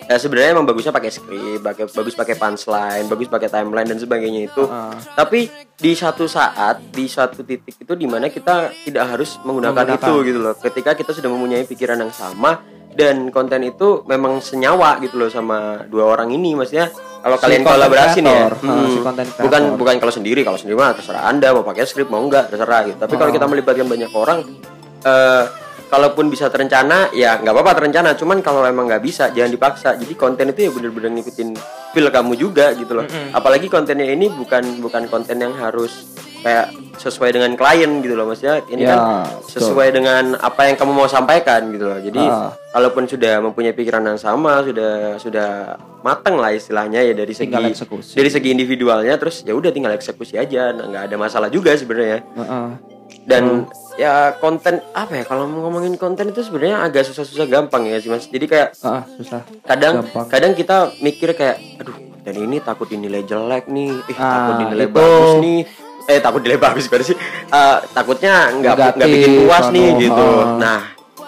ya 0.07 0.17
sebenarnya 0.17 0.51
emang 0.53 0.65
bagusnya 0.65 0.91
pakai 0.91 1.11
skrip, 1.11 1.61
pakai 1.61 1.85
bagus 1.89 2.15
pakai 2.15 2.35
punchline, 2.35 3.07
bagus 3.07 3.27
pakai 3.27 3.49
timeline 3.49 3.87
dan 3.87 3.99
sebagainya 3.99 4.41
itu. 4.45 4.63
Ah. 4.65 4.95
Tapi 5.13 5.47
di 5.73 5.93
satu 5.93 6.25
saat, 6.27 6.81
di 6.89 7.07
satu 7.07 7.43
titik 7.43 7.77
itu 7.77 7.93
di 7.93 8.07
mana 8.07 8.27
kita 8.29 8.71
tidak 8.81 9.05
harus 9.09 9.37
menggunakan, 9.43 9.75
Menggunakan. 9.77 10.07
itu 10.07 10.15
gitu 10.25 10.39
loh. 10.41 10.55
Ketika 10.55 10.95
kita 10.95 11.11
sudah 11.11 11.27
mempunyai 11.27 11.63
pikiran 11.63 11.99
yang 11.99 12.11
sama 12.11 12.63
dan 12.89 13.29
konten 13.29 13.61
itu 13.63 14.01
memang 14.05 14.41
senyawa 14.41 14.97
gitu 14.99 15.17
loh 15.17 15.29
sama 15.29 15.85
dua 15.85 16.09
orang 16.09 16.31
ini, 16.31 16.55
maksudnya 16.55 16.89
kalau 17.19 17.37
Si 17.37 17.43
kalian 17.43 17.63
kolaborasi 17.63 18.19
nih 18.21 18.31
ya, 18.31 18.47
ah, 18.47 18.87
si 18.87 18.99
content 19.01 19.27
creator. 19.27 19.43
bukan 19.43 19.63
bukan 19.75 19.95
kalau 19.99 20.15
sendiri, 20.15 20.41
kalau 20.41 20.57
sendiri 20.57 20.79
mah 20.79 20.95
terserah 20.95 21.27
anda 21.27 21.51
mau 21.51 21.61
pakai 21.61 21.83
skrip 21.83 22.07
mau 22.07 22.23
enggak 22.23 22.49
terserah 22.49 22.87
gitu. 22.87 22.97
Tapi 22.97 23.15
kalau 23.15 23.29
Oh. 23.29 23.35
kita 23.35 23.47
melibatkan 23.47 23.85
banyak 23.85 24.11
orang, 24.11 24.39
eh 25.03 25.45
kalaupun 25.87 26.27
bisa 26.27 26.47
terencana 26.47 27.11
ya 27.11 27.39
nggak 27.39 27.53
apa-apa 27.53 27.73
terencana. 27.77 28.13
Cuman 28.13 28.41
kalau 28.41 28.63
emang 28.63 28.87
nggak 28.87 29.01
bisa 29.01 29.31
jangan 29.31 29.51
dipaksa. 29.51 29.95
Jadi 29.95 30.15
konten 30.15 30.51
itu 30.51 30.67
ya 30.67 30.71
bener-bener 30.71 31.11
ngikutin 31.13 31.49
feel 31.91 32.09
kamu 32.09 32.33
juga 32.35 32.73
gitu 32.73 32.93
loh. 32.93 33.05
Apalagi 33.31 33.67
kontennya 33.67 34.07
ini 34.07 34.27
bukan 34.29 34.79
bukan 34.79 35.07
konten 35.07 35.39
yang 35.39 35.55
harus 35.55 36.13
kayak 36.37 36.71
sesuai 36.97 37.33
dengan 37.33 37.59
klien 37.59 37.91
gitu 38.01 38.15
loh 38.15 38.23
maksudnya 38.25 38.63
ini 38.69 38.87
Ya, 38.87 38.95
kan 38.95 38.99
betul. 39.27 39.51
sesuai 39.57 39.89
dengan 39.91 40.25
apa 40.39 40.65
yang 40.65 40.79
kamu 40.79 40.93
mau 40.95 41.11
sampaikan 41.11 41.75
gitu 41.75 41.91
loh 41.91 41.99
jadi 41.99 42.23
Ah. 42.23 42.55
kalaupun 42.71 43.05
sudah 43.05 43.43
mempunyai 43.43 43.75
pikiran 43.75 44.05
yang 44.05 44.15
sama 44.17 44.63
sudah 44.63 45.19
sudah 45.19 45.75
mateng 46.01 46.39
lah 46.39 46.55
istilahnya 46.55 47.03
ya 47.03 47.13
dari 47.13 47.35
segi 47.35 47.51
dari 48.15 48.31
segi 48.31 48.49
individualnya 48.49 49.19
terus 49.19 49.43
ya 49.43 49.53
udah 49.53 49.75
tinggal 49.75 49.91
eksekusi 49.91 50.39
aja 50.39 50.71
nah, 50.71 50.87
nggak 50.87 51.03
ada 51.11 51.17
masalah 51.19 51.49
juga 51.51 51.75
sebenarnya 51.75 52.23
Heeh. 52.23 52.67
dan 53.27 53.67
ya 53.97 54.13
konten 54.35 54.85
apa 54.93 55.13
ya 55.15 55.25
kalau 55.25 55.45
ngomongin 55.47 55.97
konten 55.97 56.29
itu 56.29 56.41
sebenarnya 56.41 56.81
agak 56.83 57.05
susah-susah 57.05 57.45
gampang 57.45 57.85
ya 57.85 57.97
sih 57.97 58.07
mas 58.07 58.25
jadi 58.25 58.45
kayak 58.45 58.69
Heeh, 58.75 59.03
susah 59.17 59.41
kadang 59.63 60.05
Gampang. 60.05 60.27
kadang 60.29 60.53
kita 60.53 60.77
mikir 61.01 61.33
kayak 61.33 61.57
aduh 61.77 61.97
konten 61.97 62.37
ini 62.39 62.57
takut 62.59 62.87
dinilai 62.87 63.23
jelek 63.23 63.67
nih 63.67 63.97
eh 64.03 64.15
Ah, 64.15 64.33
takut 64.35 64.55
dinilai 64.61 64.85
itu. 64.85 64.93
bagus 64.93 65.33
nih 65.41 65.61
eh 66.07 66.21
takut 66.21 66.41
dinilai 66.41 66.61
bagus 66.61 66.85
gimana 66.85 67.05
sih 67.05 67.17
Eh, 67.47 67.79
takutnya 67.91 68.35
nggak 68.53 68.75
nggak 68.95 69.09
bikin 69.09 69.33
puas 69.41 69.67
nih 69.71 69.89
gitu 69.99 70.27
ah. 70.37 70.57
nah 70.57 70.81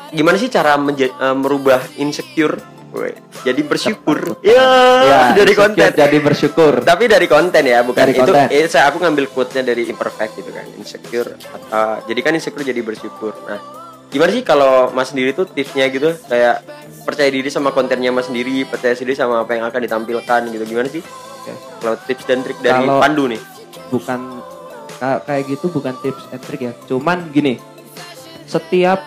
gimana 0.08 0.36
sih 0.36 0.48
cara 0.48 0.76
eh, 1.08 1.34
merubah 1.34 1.80
insecure 1.96 2.60
Woi, 2.88 3.12
jadi 3.42 3.60
bersyukur. 3.60 4.16
Ya, 4.40 4.64
ya 5.02 5.18
dari 5.34 5.52
konten. 5.52 5.92
jadi 5.92 6.18
bersyukur. 6.18 6.80
Tapi 6.80 7.04
dari 7.04 7.26
konten 7.26 7.60
ya 7.62 7.82
bukan 7.82 8.00
Dari 8.00 8.12
itu. 8.12 8.24
konten. 8.24 8.48
eh, 8.48 8.64
saya 8.64 8.88
aku 8.88 8.96
ngambil 8.98 9.28
quote-nya 9.28 9.60
dari 9.62 9.84
imperfect 9.84 10.32
gitu 10.34 10.48
kan 10.48 10.64
insecure. 10.74 11.36
Atau 11.36 11.68
jadi 12.06 12.20
kan 12.22 12.32
insecure 12.32 12.62
jadi 12.62 12.80
bersyukur. 12.80 13.36
Nah 13.44 13.60
gimana 14.08 14.32
sih 14.32 14.40
kalau 14.40 14.88
mas 14.88 15.12
sendiri 15.12 15.30
tuh 15.32 15.44
tipsnya 15.44 15.84
gitu? 15.88 16.16
Kayak 16.24 16.64
percaya 17.04 17.28
diri 17.28 17.48
sama 17.48 17.70
kontennya 17.70 18.08
mas 18.08 18.24
sendiri 18.24 18.64
percaya 18.64 18.94
diri 18.94 19.12
sama 19.12 19.44
apa 19.44 19.52
yang 19.52 19.64
akan 19.64 19.80
ditampilkan 19.80 20.40
gitu. 20.48 20.64
Gimana 20.64 20.88
sih? 20.88 21.04
Oke. 21.04 21.52
kalau 21.78 21.96
tips 22.02 22.24
dan 22.24 22.40
trik 22.40 22.58
dari 22.58 22.72
Kalau- 22.82 22.98
Pandu 22.98 23.24
nih. 23.26 23.40
bukan 23.88 24.20
ka- 24.96 25.22
kayak 25.22 25.44
gitu 25.46 25.68
bukan 25.68 25.92
tips 25.98 26.24
and 26.30 26.40
trick 26.40 26.62
ya. 26.62 26.72
Cuman 26.84 27.28
gini 27.28 27.60
setiap 28.44 29.04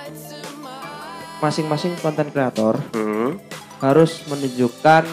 masing-masing 1.39 1.97
konten 1.97 2.29
kreator 2.29 2.77
hmm. 2.93 3.41
Harus 3.81 4.21
menunjukkan 4.29 5.03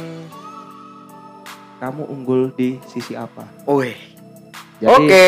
kamu 1.80 2.02
unggul 2.04 2.52
di 2.52 2.76
sisi 2.84 3.16
apa. 3.16 3.48
Jadi 4.78 4.92
oke. 4.92 5.24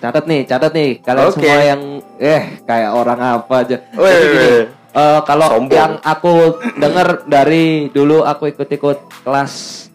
catat 0.00 0.24
nih 0.24 0.40
catat 0.48 0.72
nih. 0.72 0.90
Kalian 1.04 1.26
Oke. 1.28 1.34
semua 1.36 1.60
yang 1.60 1.82
eh 2.18 2.42
kayak 2.64 2.90
orang 2.94 3.20
apa 3.20 3.54
aja. 3.62 3.76
Jadi 3.84 4.24
gini, 4.24 4.48
wih. 4.48 4.64
eh, 4.96 5.20
kalau 5.28 5.46
Sombong. 5.52 5.76
yang 5.76 5.92
aku 6.00 6.32
dengar 6.78 7.22
dari 7.28 7.92
dulu 7.92 8.24
aku 8.24 8.48
ikut-ikut 8.50 9.22
kelas 9.22 9.86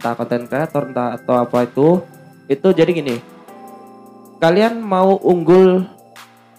entah 0.00 0.14
konten 0.16 0.46
kreator 0.48 0.82
entah 0.88 1.20
atau 1.20 1.34
apa 1.36 1.68
itu 1.68 2.00
itu 2.48 2.68
jadi 2.72 2.90
gini. 2.90 3.16
Kalian 4.40 4.80
mau 4.80 5.20
unggul 5.20 5.84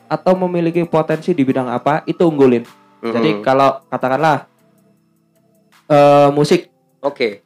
atau 0.06 0.34
memiliki 0.38 0.86
potensi 0.86 1.34
di 1.34 1.42
bidang 1.42 1.66
apa 1.72 2.06
itu 2.06 2.22
unggulin. 2.30 2.62
Jadi 3.06 3.42
kalau 3.46 3.86
katakanlah 3.86 4.50
eh 5.86 6.30
musik 6.34 6.69
oke 7.02 7.45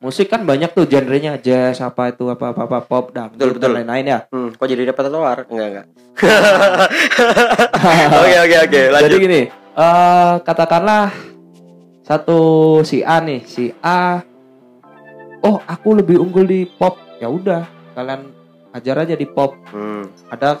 musik 0.00 0.32
kan 0.32 0.48
banyak 0.48 0.72
tuh 0.72 0.88
genrenya 0.88 1.36
jazz 1.36 1.84
apa 1.84 2.16
itu 2.16 2.24
apa 2.32 2.56
apa, 2.56 2.62
apa 2.64 2.78
pop 2.88 3.12
dangdut 3.12 3.36
Betul, 3.36 3.50
betul. 3.56 3.62
dan 3.68 3.72
lain-lain 3.84 4.06
ya 4.08 4.18
hmm. 4.32 4.56
kok 4.56 4.68
jadi 4.70 4.82
dapat 4.88 5.02
tawar 5.12 5.38
enggak 5.50 5.68
enggak 5.68 5.86
oke 8.20 8.36
oke 8.44 8.56
oke 8.68 8.82
Jadi 8.92 9.14
gini, 9.16 9.40
eh 9.52 10.34
katakanlah 10.44 11.08
satu 12.04 12.40
si 12.82 13.00
A 13.06 13.22
nih, 13.22 13.40
si 13.46 13.70
A, 13.80 14.20
oh 15.46 15.62
aku 15.64 15.94
lebih 15.94 16.18
unggul 16.18 16.44
di 16.44 16.66
pop, 16.66 16.98
ya 17.22 17.30
udah 17.30 17.62
kalian 17.94 18.34
ajar 18.74 19.06
aja 19.06 19.14
di 19.14 19.26
pop. 19.30 19.54
hmm. 19.70 20.28
Ada 20.28 20.58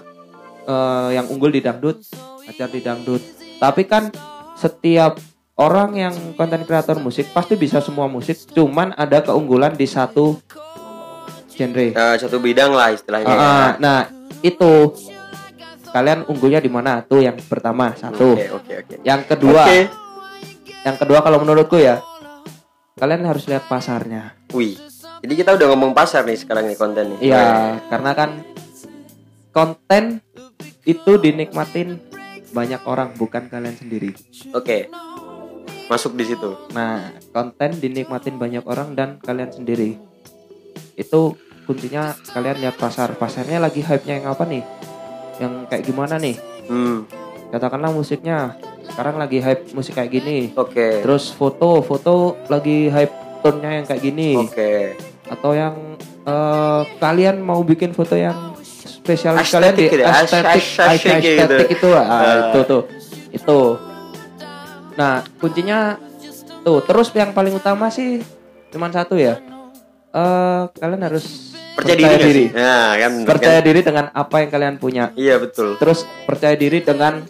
eh, 0.64 1.08
yang 1.18 1.26
unggul 1.26 1.50
di 1.50 1.60
dangdut, 1.60 2.06
ajar 2.46 2.70
di 2.70 2.80
dangdut. 2.80 3.20
Tapi 3.58 3.82
kan 3.84 4.08
setiap 4.56 5.18
orang 5.60 5.92
yang 5.92 6.14
konten 6.34 6.64
kreator 6.64 6.96
musik 6.96 7.28
pasti 7.30 7.52
bisa 7.54 7.78
semua 7.78 8.08
musik, 8.08 8.32
cuman 8.50 8.96
ada 8.96 9.20
keunggulan 9.20 9.76
di 9.76 9.84
satu 9.84 10.40
genre. 11.50 11.92
Eh, 11.92 12.16
satu 12.16 12.40
bidang 12.40 12.72
lah 12.72 12.88
istilahnya 12.90 13.28
Ah, 13.28 13.36
ya. 13.36 13.44
ah, 13.44 13.70
nah 13.76 13.98
itu 14.40 14.96
kalian 15.90 16.24
unggulnya 16.24 16.58
di 16.58 16.72
mana? 16.72 17.04
Tuh 17.04 17.20
yang 17.20 17.36
pertama 17.38 17.92
satu. 17.92 18.32
oke 18.32 18.46
oke 18.56 18.72
oke 18.80 18.94
Yang 19.04 19.22
kedua, 19.28 19.62
Oke. 19.62 19.80
yang 20.80 20.96
kedua 20.96 21.18
kalau 21.20 21.36
menurutku 21.36 21.76
ya, 21.76 22.00
kalian 22.96 23.28
harus 23.28 23.44
lihat 23.44 23.68
pasarnya. 23.68 24.32
Wih. 24.56 24.80
Jadi 25.20 25.36
kita 25.36 25.52
udah 25.52 25.66
ngomong 25.68 25.92
pasar 25.92 26.24
nih 26.24 26.40
sekarang 26.40 26.64
nih 26.64 26.80
konten 26.80 27.12
nih. 27.12 27.28
Iya, 27.28 27.44
karena 27.92 28.16
kan 28.16 28.40
konten 29.52 30.24
itu 30.82 31.12
dinikmatin 31.20 32.00
banyak 32.50 32.80
orang, 32.82 33.12
bukan 33.14 33.46
kalian 33.46 33.76
sendiri. 33.76 34.16
Oke. 34.50 34.88
Masuk 35.90 36.14
di 36.14 36.24
situ. 36.24 36.54
Nah, 36.70 37.10
konten 37.34 37.76
dinikmatin 37.76 38.38
banyak 38.38 38.62
orang 38.62 38.94
dan 38.94 39.18
kalian 39.18 39.50
sendiri. 39.50 39.98
Itu 40.94 41.34
kuncinya 41.66 42.14
kalian 42.30 42.62
lihat 42.62 42.78
pasar. 42.78 43.18
Pasarnya 43.18 43.58
lagi 43.58 43.82
hype-nya 43.82 44.22
yang 44.22 44.30
apa 44.30 44.46
nih? 44.46 44.62
Yang 45.42 45.52
kayak 45.66 45.84
gimana 45.84 46.14
nih? 46.16 46.36
Hmm. 46.70 47.02
katakanlah 47.50 47.90
musiknya 47.90 48.54
sekarang 48.86 49.18
lagi 49.18 49.42
hype 49.42 49.74
musik 49.74 49.98
kayak 49.98 50.14
gini 50.14 50.54
Oke. 50.54 51.02
terus 51.02 51.34
foto 51.34 51.82
foto 51.82 52.38
lagi 52.46 52.86
hype 52.86 53.42
tone-nya 53.42 53.82
yang 53.82 53.86
kayak 53.90 54.02
gini 54.06 54.38
Oke. 54.38 54.94
atau 55.26 55.50
yang 55.50 55.74
eh, 56.22 56.82
kalian 57.02 57.42
mau 57.42 57.58
bikin 57.66 57.90
foto 57.90 58.14
yang 58.14 58.54
spesial 58.62 59.34
Aesthetic 59.34 59.50
kalian 59.50 59.74
di 59.74 59.82
gitu 59.82 59.96
ya, 59.98 60.06
estetik 60.14 60.62
aesthetic 60.78 61.22
gitu. 61.42 61.56
itu 61.74 61.88
ah, 61.90 62.06
Ah. 62.06 62.34
itu 62.54 62.60
tuh 62.62 62.82
itu 63.34 63.58
nah 65.00 65.14
kuncinya 65.40 65.96
tuh 66.60 66.84
terus 66.84 67.08
yang 67.12 67.32
paling 67.32 67.56
utama 67.56 67.88
sih 67.88 68.20
cuman 68.68 68.92
satu 68.92 69.16
ya 69.16 69.40
eh 70.10 70.62
kalian 70.74 71.02
harus 71.02 71.48
Percaya 71.70 71.96
diri. 71.96 72.04
nggak 72.04 72.20
sih? 72.28 72.48
Nah, 72.52 72.90
kan. 72.92 73.12
percaya 73.24 73.56
kan? 73.56 73.64
diri 73.64 73.80
dengan 73.80 74.04
apa 74.12 74.36
yang 74.36 74.50
kalian 74.50 74.76
punya 74.76 75.04
Iya 75.16 75.38
betul. 75.38 75.78
terus 75.78 76.04
percaya 76.26 76.52
diri 76.54 76.82
dengan 76.82 77.24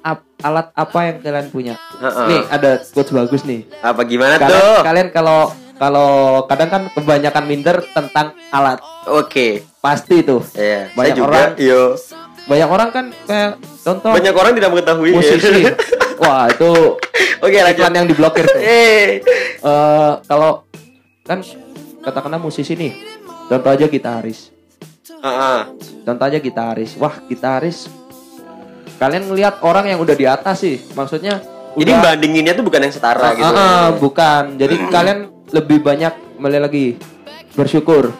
ap- 0.00 0.28
alat 0.38 0.70
apa 0.72 0.98
yang 1.02 1.16
kalian 1.18 1.48
punya 1.48 1.74
Heeh. 1.96 2.26
nih 2.28 2.42
ada 2.48 2.70
quotes 2.84 3.10
bagus 3.10 3.42
nih 3.42 3.66
Apa 3.80 4.04
gimana 4.04 4.36
kalian, 4.36 4.54
tuh? 4.54 4.78
kalian 4.84 5.08
kalau 5.10 5.40
kalau 5.74 6.10
kadang 6.46 6.70
kan 6.70 6.82
kebanyakan 6.90 7.44
minder 7.44 7.82
tentang 7.88 8.30
alat 8.48 8.78
Oke. 9.04 9.66
pasti 9.80 10.22
tuh 10.22 10.46
Iya. 10.52 10.92
Banyak 10.92 11.02
Saya 11.08 11.18
juga. 11.18 11.28
orang. 11.32 11.50
Yo. 11.58 11.82
banyak 12.42 12.68
orang 12.68 12.88
kan 12.90 13.04
kayak 13.24 13.50
contoh 13.80 14.10
Banyak 14.12 14.34
orang 14.36 14.52
tidak 14.52 14.70
mengetahui. 14.70 15.10
musisi 15.12 15.58
wah 16.22 16.46
itu 16.46 16.72
Oke 17.38 17.58
lanjut. 17.58 17.74
iklan 17.76 17.94
yang 17.94 18.06
diblokir 18.06 18.46
tuh. 18.46 18.60
Eh, 18.62 19.18
kalau 20.22 20.62
kan 21.22 21.42
katakanlah 22.00 22.38
musisi 22.38 22.72
nih 22.72 22.92
contoh 23.46 23.68
aja 23.68 23.86
gitaris 23.86 24.50
Heeh. 25.04 25.60
contoh 26.02 26.24
aja 26.24 26.38
gitaris 26.38 26.94
wah 26.96 27.14
gitaris 27.22 27.86
kalian 28.96 29.26
ngelihat 29.26 29.58
orang 29.60 29.86
yang 29.86 29.98
udah 29.98 30.12
di 30.12 30.24
atas 30.24 30.62
sih 30.62 30.82
maksudnya 30.92 31.42
Jadi 31.72 31.88
udah- 31.88 32.02
bandinginnya 32.04 32.52
tuh 32.52 32.62
bukan 32.62 32.80
yang 32.82 32.92
setara 32.92 33.22
Ah, 33.22 33.32
gitu. 33.32 33.46
ah, 33.48 33.88
bukan 33.96 34.42
jadi 34.56 34.74
kalian 34.88 35.18
lebih 35.50 35.78
banyak 35.80 36.10
kembali 36.36 36.58
lagi 36.58 36.86
bersyukur 37.52 38.10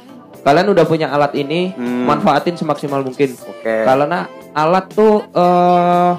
kalian 0.41 0.69
udah 0.69 0.85
punya 0.85 1.07
alat 1.09 1.35
ini 1.35 1.71
Hmm. 1.73 2.07
manfaatin 2.07 2.55
semaksimal 2.55 3.03
mungkin 3.03 3.35
Oke. 3.37 3.83
karena 3.83 4.27
alat 4.53 4.87
tuh 4.89 5.27
eh 5.29 6.13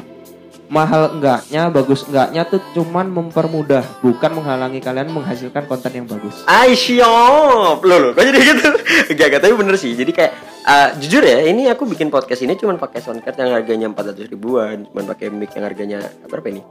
mahal 0.74 1.14
enggaknya 1.14 1.70
bagus 1.70 2.02
enggaknya 2.10 2.42
tuh 2.50 2.58
cuman 2.74 3.06
mempermudah 3.14 3.86
bukan 4.02 4.32
menghalangi 4.34 4.82
kalian 4.82 5.14
menghasilkan 5.14 5.70
konten 5.70 5.94
yang 5.94 6.08
bagus. 6.10 6.42
Ay 6.50 6.74
siap 6.74 7.78
Loh 7.86 7.98
loh 8.02 8.12
kok 8.18 8.26
jadi 8.26 8.40
gitu? 8.42 8.68
Gak 9.18 9.28
gak 9.38 9.42
tapi 9.46 9.54
bener 9.54 9.78
sih. 9.78 9.94
Jadi 9.94 10.10
kayak 10.10 10.34
uh, 10.66 10.90
Jujur 10.98 11.22
ya 11.22 11.46
Ini 11.46 11.70
aku 11.76 11.86
bikin 11.86 12.10
podcast 12.10 12.42
ini 12.42 12.58
Cuman 12.58 12.82
pakai 12.82 13.04
soundcard 13.04 13.38
yang 13.38 13.54
harganya 13.54 13.88
400 13.92 14.32
ribuan 14.32 14.90
Cuman 14.90 15.06
pakai 15.06 15.30
mic 15.30 15.54
yang 15.54 15.66
harganya 15.68 16.00
Berapa 16.26 16.50
ini? 16.50 16.66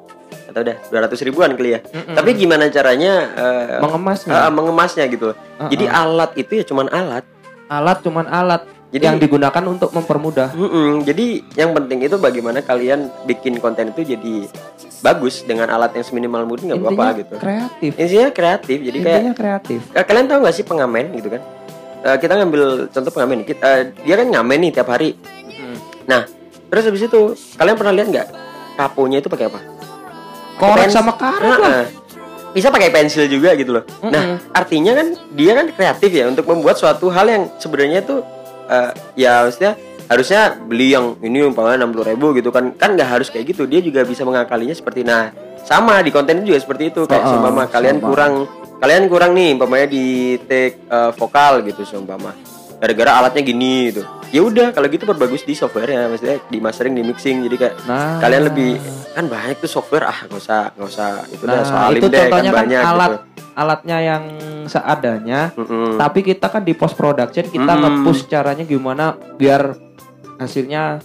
Atau 0.48 0.66
udah 0.66 0.76
200 0.90 1.28
ribuan 1.28 1.50
kali 1.56 1.78
ya. 1.78 1.80
Tapi 2.12 2.36
gimana 2.36 2.68
caranya 2.68 3.12
uh, 3.32 3.78
mengemasnya. 3.80 4.32
Uh, 4.36 4.52
Mengemasnya 4.52 5.04
gitu. 5.08 5.32
Loh 5.32 5.36
Uh-uh. 5.36 5.70
Jadi 5.70 5.86
alat 5.86 6.30
itu 6.34 6.52
ya 6.58 6.64
cuman 6.66 6.90
alat. 6.90 7.24
Alat 7.70 7.98
cuman 8.02 8.26
alat 8.28 8.62
Jadi- 8.92 9.02
yang 9.02 9.16
digunakan 9.16 9.62
untuk 9.64 9.88
mempermudah 9.90 10.52
Mm-mm. 10.52 11.00
Jadi 11.02 11.40
yang 11.55 11.72
penting 11.72 12.05
itu 12.05 12.16
bagaimana 12.16 12.61
kalian 12.61 13.09
bikin 13.24 13.57
konten 13.57 13.88
itu 13.88 14.05
jadi 14.07 14.44
bagus 15.00 15.42
dengan 15.42 15.66
alat 15.66 15.92
yang 15.92 16.05
seminimal 16.05 16.44
mungkin 16.44 16.70
nggak 16.70 16.78
apa-apa 16.78 17.07
gitu. 17.18 17.35
kreatif 17.37 17.90
Intinya 17.96 18.28
kreatif. 18.31 18.78
Jadi 18.78 18.98
kayak 19.00 19.18
intinya 19.18 19.35
kreatif 19.35 19.81
Eh, 19.90 20.05
kalian 20.05 20.28
tahu 20.28 20.38
nggak 20.44 20.55
sih 20.55 20.62
pengamen 20.62 21.09
gitu 21.16 21.28
kan? 21.28 21.42
Eh, 22.02 22.16
kita 22.18 22.33
ngambil 22.35 22.62
contoh 22.88 23.11
pengamen. 23.11 23.38
Kita, 23.42 23.64
eh, 23.64 23.85
dia 23.98 24.14
kan 24.14 24.26
ngamen 24.28 24.59
nih 24.61 24.72
tiap 24.72 24.88
hari. 24.88 25.16
Nah, 26.02 26.26
terus 26.68 26.85
habis 26.85 27.00
itu 27.00 27.20
kalian 27.57 27.74
pernah 27.74 27.94
lihat 27.94 28.09
nggak 28.11 28.28
kaponya 28.74 29.18
itu 29.18 29.28
pakai 29.28 29.46
apa? 29.46 29.61
korek 30.52 30.88
sama 30.88 31.16
karet 31.16 31.59
lah 31.59 31.70
Heeh. 31.72 31.85
Bisa 32.52 32.68
pakai 32.68 32.92
pensil 32.92 33.24
juga 33.24 33.57
gitu 33.57 33.72
loh. 33.72 33.85
Nah, 34.05 34.37
artinya 34.52 34.92
kan 34.92 35.07
dia 35.33 35.57
kan 35.57 35.72
kreatif 35.72 36.12
ya 36.12 36.28
untuk 36.28 36.44
membuat 36.44 36.76
suatu 36.76 37.09
hal 37.09 37.24
yang 37.24 37.48
sebenarnya 37.57 38.05
tuh 38.05 38.20
eh, 38.72 38.90
ya 39.20 39.44
maksudnya 39.44 39.76
harusnya 40.08 40.56
beli 40.56 40.92
yang 40.92 41.16
ini 41.20 41.44
umpamanya 41.44 41.85
60 41.85 42.11
ribu 42.16 42.32
gitu 42.32 42.48
kan. 42.48 42.72
Kan 42.74 42.96
nggak 42.96 43.08
harus 43.20 43.28
kayak 43.28 43.52
gitu. 43.52 43.68
Dia 43.68 43.85
juga 43.85 44.02
bisa 44.02 44.24
mengakalinya 44.24 44.72
seperti 44.72 45.04
nah 45.04 45.28
sama 45.62 46.00
di 46.00 46.08
konten 46.11 46.40
juga 46.42 46.58
seperti 46.58 46.90
itu. 46.90 47.04
Kayak 47.04 47.22
Heeh, 47.22 47.32
seumpama 47.37 47.62
kalian 47.68 47.96
sama. 48.00 48.08
kurang 48.08 48.32
kalian 48.82 49.04
kurang 49.06 49.30
nih 49.38 49.54
umpamanya 49.54 49.87
di 49.87 50.04
take 50.42 50.82
eh, 50.90 51.11
vokal 51.14 51.62
gitu 51.62 51.87
seumpama 51.87 52.35
gara-gara 52.83 53.23
alatnya 53.23 53.47
gini 53.47 53.95
gitu. 53.95 54.03
Ya 54.35 54.42
udah 54.42 54.75
kalau 54.75 54.90
gitu 54.90 55.07
perbagus 55.07 55.47
di 55.47 55.55
software 55.55 55.87
ya 55.87 56.11
maksudnya 56.11 56.42
di 56.51 56.59
mastering 56.59 56.99
di 56.99 57.07
mixing 57.07 57.47
jadi 57.47 57.57
kayak 57.61 57.75
nah. 57.87 58.18
kalian 58.18 58.42
lebih 58.51 58.75
kan 59.14 59.31
banyak 59.31 59.62
tuh 59.62 59.71
software 59.71 60.11
ah 60.11 60.18
nggak 60.27 60.40
usah 60.42 60.61
nggak 60.75 60.88
usah 60.90 61.09
itu 61.31 61.45
nah 61.47 61.62
soalin 61.62 62.01
itu 62.01 62.07
deh 62.11 62.18
kan 62.18 62.27
contohnya 62.27 62.51
kan, 62.51 62.59
banyak 62.64 62.81
alat 62.83 63.11
gitu. 63.12 63.18
alatnya 63.53 63.99
yang 64.03 64.23
seadanya 64.66 65.40
Mm-mm. 65.55 66.01
tapi 66.01 66.21
kita 66.25 66.49
kan 66.49 66.64
di 66.64 66.73
post 66.75 66.97
production 66.97 67.45
kita 67.47 67.73
Mm-mm. 67.77 68.03
nge-push 68.03 68.27
caranya 68.27 68.64
gimana 68.64 69.14
biar 69.37 69.77
hasilnya 70.40 71.05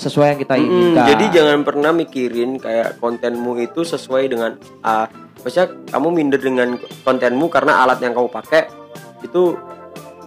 sesuai 0.00 0.32
yang 0.32 0.40
kita 0.40 0.54
inginkan. 0.56 1.06
Jadi 1.12 1.24
jangan 1.28 1.60
pernah 1.60 1.92
mikirin 1.92 2.56
kayak 2.56 2.96
kontenmu 3.04 3.52
itu 3.60 3.84
sesuai 3.84 4.32
dengan 4.32 4.56
ah 4.80 5.04
maksudnya 5.44 5.76
kamu 5.92 6.08
minder 6.08 6.40
dengan 6.40 6.68
kontenmu 7.04 7.52
karena 7.52 7.84
alat 7.84 8.00
yang 8.00 8.16
kamu 8.16 8.32
pakai 8.32 8.72
itu 9.20 9.56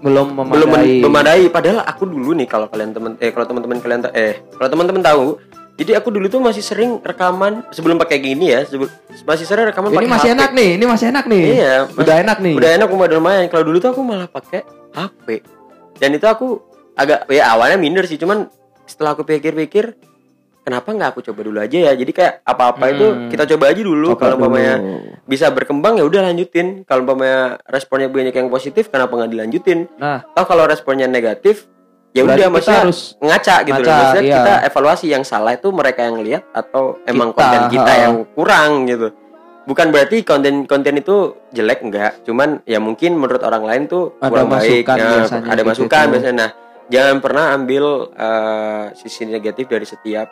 belum 0.04 0.28
belum 0.36 0.68
memadai 0.68 1.00
men- 1.00 1.04
memadai. 1.08 1.44
Padahal 1.48 1.80
aku 1.82 2.04
dulu 2.04 2.36
nih 2.36 2.46
kalau 2.46 2.68
kalian 2.68 2.92
temen 2.92 3.16
eh 3.18 3.32
kalau 3.32 3.48
teman-teman 3.48 3.80
kalian 3.80 4.02
eh 4.12 4.44
kalau 4.54 4.70
teman-teman 4.70 5.00
tahu, 5.00 5.26
jadi 5.74 5.98
aku 5.98 6.12
dulu 6.12 6.28
tuh 6.28 6.38
masih 6.38 6.60
sering 6.60 7.00
rekaman 7.00 7.64
sebelum 7.72 7.96
pakai 7.96 8.20
gini 8.20 8.52
ya, 8.52 8.68
sebelum 8.68 8.92
masih 9.24 9.46
sering 9.48 9.66
rekaman 9.66 9.90
ini 9.90 9.98
pakai 9.98 10.12
masih 10.12 10.30
HP. 10.30 10.36
enak 10.38 10.50
nih 10.52 10.70
ini 10.76 10.86
masih 10.86 11.06
enak 11.10 11.26
nih 11.26 11.44
Iya, 11.56 11.76
udah 11.96 12.16
enak 12.20 12.38
nih 12.44 12.54
Udah 12.60 12.70
enak 12.76 12.88
udah 12.92 13.18
lumayan. 13.18 13.46
Kalau 13.48 13.64
dulu 13.64 13.78
tuh 13.80 13.90
aku 13.96 14.02
malah 14.04 14.28
pakai 14.28 14.62
HP. 14.92 15.28
Dan 15.98 16.10
itu 16.14 16.28
aku 16.28 16.60
agak 16.94 17.26
ya 17.32 17.56
awalnya 17.56 17.80
minder 17.80 18.06
sih, 18.06 18.20
cuman 18.20 18.46
setelah 18.84 19.16
aku 19.16 19.24
pikir-pikir 19.24 19.96
kenapa 20.64 20.90
nggak 20.90 21.10
aku 21.12 21.22
coba 21.22 21.42
dulu 21.44 21.60
aja 21.60 21.78
ya. 21.78 21.94
Jadi 21.94 22.12
kayak 22.12 22.34
apa-apa 22.42 22.86
itu 22.90 23.06
Hmm. 23.06 23.28
kita 23.28 23.44
coba 23.46 23.70
aja 23.70 23.82
dulu 23.82 24.16
kalau 24.16 24.36
umpamanya 24.38 24.76
bisa 25.24 25.48
berkembang 25.50 25.96
ya 25.96 26.04
udah 26.04 26.26
lanjutin. 26.26 26.82
Kalau 26.84 27.04
umpamanya 27.04 27.60
responnya 27.66 28.08
banyak 28.08 28.34
yang 28.34 28.48
positif 28.48 28.88
kenapa 28.88 29.14
nggak 29.14 29.32
dilanjutin? 29.32 29.86
nah 29.96 30.24
kalau 30.34 30.64
responnya 30.64 31.06
negatif 31.06 31.68
ya 32.12 32.24
udah 32.24 32.48
maksudnya 32.48 32.82
harus 32.82 33.18
ngaca 33.20 33.56
gitu 33.62 33.74
loh. 33.74 33.84
ngaca, 33.84 33.98
Maksudnya 34.00 34.24
iya. 34.24 34.38
kita 34.38 34.54
evaluasi 34.68 35.06
yang 35.10 35.24
salah 35.24 35.52
itu 35.52 35.68
mereka 35.70 36.02
yang 36.02 36.18
lihat 36.20 36.44
atau 36.52 37.02
emang 37.04 37.30
Kita, 37.30 37.40
konten 37.40 37.62
kita 37.70 37.92
ha. 37.92 38.00
yang 38.00 38.16
kurang 38.32 38.72
gitu. 38.86 39.08
Bukan 39.64 39.90
berarti 39.90 40.22
konten-konten 40.22 40.94
itu 40.94 41.16
jelek 41.50 41.82
enggak, 41.82 42.20
cuman 42.22 42.60
ya 42.64 42.78
mungkin 42.78 43.16
menurut 43.16 43.40
orang 43.42 43.64
lain 43.64 43.84
tuh 43.88 44.12
Ada 44.18 44.28
kurang 44.28 44.48
baik. 44.48 44.84
masukan 44.84 44.96
Nah, 44.96 45.08
biasanya 45.10 45.48
ada 45.48 45.56
gitu 45.56 45.70
masukan 45.72 46.04
tuh. 46.04 46.12
biasanya. 46.12 46.36
Nah, 46.36 46.50
jangan 46.86 47.16
pernah 47.18 47.46
ambil 47.50 47.84
eh, 48.14 48.84
sisi 48.94 49.24
negatif 49.24 49.66
dari 49.66 49.88
setiap 49.88 50.28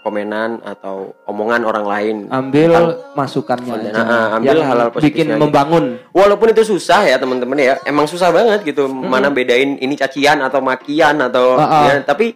komenan 0.00 0.60
atau 0.60 1.12
omongan 1.24 1.62
orang 1.62 1.84
lain. 1.84 2.16
ambil 2.26 2.70
Tentang 2.70 2.88
masukannya 3.12 3.68
konten. 3.70 3.90
aja. 3.90 4.02
Ah, 4.02 4.28
ambil 4.34 4.48
Yang 4.50 4.66
hal-hal 4.66 4.88
positifnya 4.88 5.04
bikin 5.06 5.26
aja. 5.28 5.38
membangun 5.38 5.84
Walaupun 6.10 6.46
itu 6.48 6.62
susah 6.66 7.00
ya 7.04 7.16
teman-teman 7.16 7.56
ya, 7.56 7.74
emang 7.84 8.04
susah 8.04 8.28
banget 8.28 8.64
gitu. 8.64 8.86
Mana 8.86 9.28
bedain 9.28 9.76
ini 9.76 9.94
cacian 9.94 10.40
atau 10.40 10.58
makian 10.58 11.20
atau 11.20 11.54
Ah, 11.54 11.64
ah. 11.64 11.84
ya, 11.86 11.94
tapi 12.02 12.34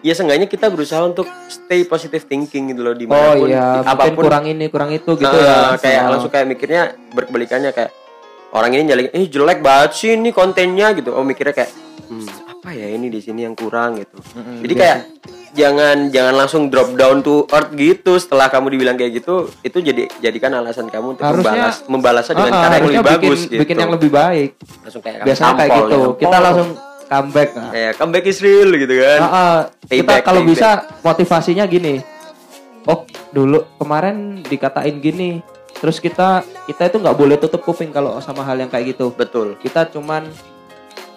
ya 0.00 0.12
seenggaknya 0.12 0.44
kita 0.44 0.68
berusaha 0.68 1.00
untuk 1.02 1.24
stay 1.46 1.82
positive 1.82 2.22
thinking 2.22 2.68
gitu 2.68 2.82
loh 2.82 2.92
oh 2.92 2.98
di 2.98 3.06
mana 3.06 3.28
pun 3.32 3.48
iya 3.48 3.80
di- 3.80 3.88
mungkin 3.88 4.14
kurang 4.18 4.44
ini 4.44 4.64
kurang 4.68 4.90
itu 4.90 5.10
gitu 5.14 5.32
Ah, 5.32 5.72
ya 5.72 5.80
kayak 5.80 6.00
Oh. 6.02 6.10
langsung 6.12 6.28
kayak 6.28 6.46
mikirnya 6.46 6.82
berkebalikannya 7.08 7.70
kayak 7.70 7.88
orang 8.50 8.70
ini 8.70 8.82
nyalain 8.84 9.08
eh 9.10 9.24
jelek 9.24 9.58
banget 9.58 9.90
sih 9.94 10.12
ini 10.12 10.28
kontennya 10.30 10.92
gitu. 10.92 11.10
Oh 11.10 11.22
mikirnya 11.22 11.54
kayak 11.54 11.72
hmm, 12.04 12.28
apa 12.52 12.68
ya 12.70 12.86
ini 12.90 13.08
di 13.08 13.18
sini 13.18 13.42
yang 13.42 13.54
kurang 13.54 13.96
gitu. 13.96 14.20
Mm-mm, 14.34 14.60
Jadi 14.60 14.72
biasa. 14.72 14.82
kayak 14.84 14.98
jangan 15.54 16.10
jangan 16.10 16.34
langsung 16.36 16.66
drop 16.66 16.92
down 16.92 17.18
to 17.20 17.46
earth 17.48 17.70
gitu. 17.72 18.14
Setelah 18.14 18.46
kamu 18.46 18.74
dibilang 18.74 18.94
kayak 18.94 19.12
gitu 19.16 19.48
itu 19.60 19.78
jadi 19.78 20.10
jadikan 20.18 20.52
alasan 20.52 20.86
kamu 20.86 21.14
untuk 21.14 21.24
Harusnya- 21.24 21.54
membalas 21.54 21.76
membalasnya 21.86 22.34
dengan 22.34 22.52
Ah, 22.52 22.60
cara 22.60 22.74
yang 22.74 22.84
lebih 22.84 22.98
bikin, 22.98 23.08
bagus 23.08 23.40
gitu. 23.44 23.60
bikin 23.62 23.76
yang 23.78 23.92
lebih 23.92 24.10
baik. 24.10 24.50
Langsung 24.82 25.00
kayak 25.00 25.18
biasanya 25.22 25.54
kayak 25.56 25.70
gitu. 25.72 25.96
ya. 25.96 26.18
kita 26.18 26.36
langsung 26.38 26.68
comeback 27.04 27.48
nah. 27.52 27.70
ya 27.70 27.90
comeback 27.94 28.24
is 28.26 28.38
real 28.40 28.70
gitu 28.72 28.94
kan. 28.96 29.18
Ah, 29.20 29.58
kita 29.82 29.88
Payback, 30.02 30.22
kalau 30.22 30.40
payback. 30.40 30.52
bisa 30.52 30.68
motivasinya 31.00 31.64
gini. 31.64 31.94
Oh 32.84 32.98
dulu 33.30 33.64
kemarin 33.76 34.16
dikatain 34.40 34.98
gini. 34.98 35.40
Terus 35.74 35.98
kita 35.98 36.40
kita 36.64 36.82
itu 36.86 36.96
nggak 36.98 37.14
boleh 37.14 37.36
tutup 37.36 37.60
kuping 37.60 37.88
kalau 37.88 38.16
sama 38.18 38.42
hal 38.42 38.56
yang 38.56 38.68
kayak 38.68 38.92
gitu. 38.92 39.08
Betul. 39.10 39.56
Kita 39.56 39.86
cuman 39.86 40.28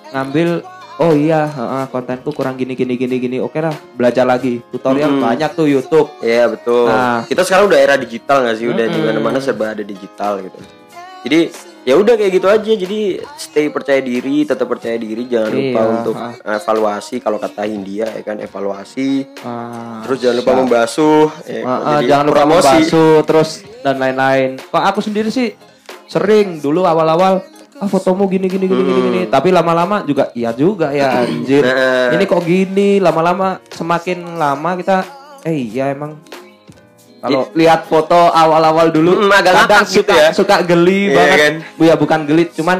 ngambil 0.09 0.63
oh 0.97 1.11
iya 1.11 1.45
heeh, 1.45 1.83
kontenku 1.87 2.29
kurang 2.31 2.55
gini 2.55 2.73
gini 2.73 2.93
gini 2.93 3.15
gini 3.17 3.37
oke 3.37 3.55
lah 3.55 3.69
belajar 3.93 4.23
lagi 4.23 4.59
tutorial 4.67 5.11
Mm-mm. 5.11 5.23
banyak 5.23 5.51
tuh 5.51 5.65
YouTube 5.65 6.09
Iya 6.19 6.49
betul. 6.49 6.85
Nah. 6.85 7.21
kita 7.23 7.41
sekarang 7.41 7.67
udah 7.67 7.79
era 7.79 7.95
digital 7.95 8.41
nggak 8.41 8.55
sih? 8.55 8.65
Udah 8.65 8.85
di 8.85 8.95
Mm-mm. 8.95 9.07
mana-mana 9.13 9.37
serba 9.37 9.71
ada 9.71 9.81
digital 9.81 10.41
gitu. 10.41 10.57
Jadi 11.23 11.39
ya 11.81 11.95
udah 11.95 12.13
kayak 12.13 12.31
gitu 12.33 12.47
aja 12.47 12.71
jadi 12.73 12.99
stay 13.35 13.67
percaya 13.67 14.01
diri 14.01 14.43
tetap 14.43 14.67
percaya 14.67 14.95
diri 14.95 15.23
jangan 15.23 15.49
lupa 15.49 15.79
Iya, 15.79 15.91
untuk 15.93 16.15
ah. 16.15 16.33
evaluasi 16.53 17.15
kalau 17.17 17.37
kata 17.37 17.63
Hindia 17.63 18.09
ya 18.09 18.21
kan 18.21 18.37
evaluasi 18.37 19.23
Ah, 19.39 20.03
terus 20.03 20.19
jangan 20.19 20.37
lupa 20.37 20.51
membasuh 20.57 21.31
ya, 21.43 21.63
Ah, 21.63 21.79
ah, 21.95 21.99
jangan 22.01 22.25
lupa 22.25 22.35
promosi. 22.37 22.67
membasuh 22.69 23.13
terus 23.23 23.49
dan 23.79 23.95
lain-lain. 23.95 24.59
Kok 24.61 24.83
aku 24.83 24.99
sendiri 24.99 25.29
sih 25.29 25.55
sering 26.05 26.57
dulu 26.57 26.83
awal-awal 26.83 27.39
ah 27.77 27.85
fotomu 27.85 28.25
gini 28.25 28.45
gini 28.45 28.65
gini 28.65 28.81
gini 28.83 29.01
gini 29.03 29.21
tapi 29.27 29.49
lama-lama 29.49 30.01
juga 30.01 30.33
iya 30.33 30.49
juga 30.49 30.89
ya 30.89 31.21
anjir 31.21 31.61
Nah. 31.61 32.09
ini 32.09 32.23
kok 32.23 32.41
gini 32.41 32.97
lama-lama 32.97 33.61
semakin 33.67 34.17
lama 34.33 34.73
kita 34.73 35.05
eh 35.43 35.53
iya 35.67 35.91
emang 35.91 36.17
kalau 37.17 37.49
lihat 37.53 37.85
foto 37.85 38.29
awal-awal 38.29 38.89
dulu 38.89 39.13
Mm, 39.19 39.31
agak 39.31 39.53
kadang 39.63 39.85
gitu 39.85 40.05
suka, 40.05 40.13
ya. 40.15 40.29
suka 40.31 40.55
geli 40.63 41.01
Iya 41.03 41.15
banget 41.15 41.37
kan? 41.37 41.53
ya 41.79 41.93
bukan 41.95 42.19
gelit 42.23 42.49
cuman 42.53 42.77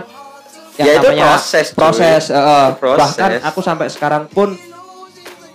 yang 0.75 0.87
Ya, 0.87 0.93
itu 0.95 1.07
namanya 1.07 1.25
proses, 1.31 1.67
proses 1.73 2.23
eh, 2.29 2.67
Proses. 2.75 2.99
bahkan 2.99 3.31
aku 3.43 3.59
sampai 3.61 3.87
sekarang 3.87 4.25
pun 4.27 4.53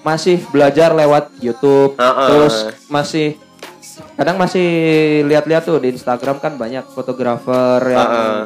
masih 0.03 0.43
belajar 0.49 0.91
lewat 0.93 1.31
YouTube 1.39 1.95
Heeh. 1.95 2.27
terus 2.27 2.55
masih 2.87 3.39
kadang 4.13 4.35
masih 4.35 4.67
lihat-lihat 5.25 5.63
tuh 5.63 5.79
di 5.79 5.91
Instagram 5.91 6.39
kan 6.39 6.55
banyak 6.55 6.83
fotografer 6.89 7.79
yang 7.89 8.03
Heeh. 8.03 8.41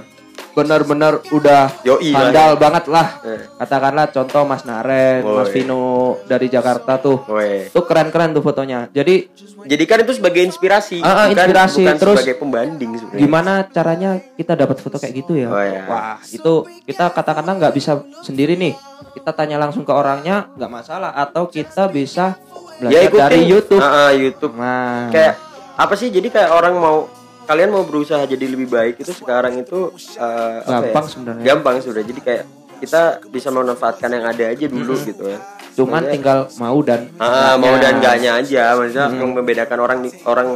Benar-benar 0.56 1.20
udah 1.28 1.68
Yoi 1.84 2.10
lah, 2.10 2.32
handal 2.32 2.50
banget 2.56 2.84
lah 2.88 3.20
Eh. 3.20 3.44
katakanlah 3.54 4.08
contoh 4.08 4.42
Mas 4.42 4.64
Naren 4.64 5.20
Mas 5.20 5.46
Woi. 5.46 5.54
Vino 5.54 5.84
dari 6.24 6.48
Jakarta 6.48 6.96
tuh 6.96 7.20
Weh. 7.28 7.68
tuh 7.68 7.84
keren-keren 7.84 8.32
tuh 8.32 8.40
fotonya 8.40 8.88
jadi 8.88 9.28
Jadikan 9.66 9.98
itu 9.98 10.14
sebagai 10.14 10.40
inspirasi, 10.40 11.02
bukan, 11.02 11.26
inspirasi. 11.28 11.82
bukan 11.82 11.96
Terus 11.98 12.16
sebagai 12.16 12.38
pembanding 12.38 12.90
sebenarnya. 12.94 13.18
gimana 13.18 13.52
caranya 13.66 14.10
kita 14.32 14.54
dapat 14.54 14.78
foto 14.78 14.96
kayak 14.96 15.14
gitu 15.16 15.32
ya 15.34 15.48
Oh, 15.48 15.58
iya. 15.58 15.82
wah 15.84 16.16
itu 16.24 16.52
kita 16.86 17.10
katakanlah 17.10 17.58
nggak 17.58 17.74
bisa 17.74 17.92
sendiri 18.22 18.54
nih 18.54 18.78
kita 19.12 19.34
tanya 19.34 19.58
langsung 19.58 19.82
ke 19.82 19.90
orangnya 19.90 20.46
nggak 20.54 20.70
masalah 20.70 21.10
atau 21.12 21.46
kita 21.46 21.90
bisa 21.90 22.38
belajar 22.78 22.94
Ya 22.94 23.00
ikutin 23.04 23.20
dari 23.20 23.40
YouTube 23.44 23.82
Ah, 23.82 24.06
ah, 24.06 24.10
YouTube. 24.12 24.54
nah 24.54 25.10
Kayak 25.10 25.34
apa 25.74 25.92
sih? 25.92 26.08
Jadi 26.08 26.28
kayak 26.30 26.48
orang 26.48 26.72
mau 26.72 26.96
kalian 27.46 27.70
mau 27.70 27.82
berusaha 27.82 28.22
jadi 28.22 28.44
lebih 28.44 28.68
baik 28.68 28.98
itu 28.98 29.12
sekarang 29.12 29.56
itu 29.56 29.90
eh, 30.14 30.58
apa 30.60 30.66
ya? 30.66 30.80
gampang 30.82 31.06
sebenarnya. 31.06 31.44
Gampang 31.44 31.76
sudah. 31.80 32.02
Jadi 32.02 32.20
kayak 32.20 32.44
kita 32.76 33.02
bisa 33.26 33.48
memanfaatkan 33.48 34.10
yang 34.10 34.26
ada 34.26 34.44
aja 34.46 34.66
dulu 34.66 34.94
gitu 35.00 35.24
ya. 35.26 35.40
cuman 35.72 36.00
Maksudnya, 36.00 36.12
tinggal 36.12 36.38
mau 36.56 36.78
dan 36.80 37.00
Ah, 37.16 37.54
mau 37.54 37.76
dan 37.76 38.00
enggaknya 38.00 38.30
aja. 38.34 38.72
Maksudnya 38.74 39.12
yang 39.12 39.30
membedakan 39.30 39.78
orang 39.78 39.98
orang 40.24 40.48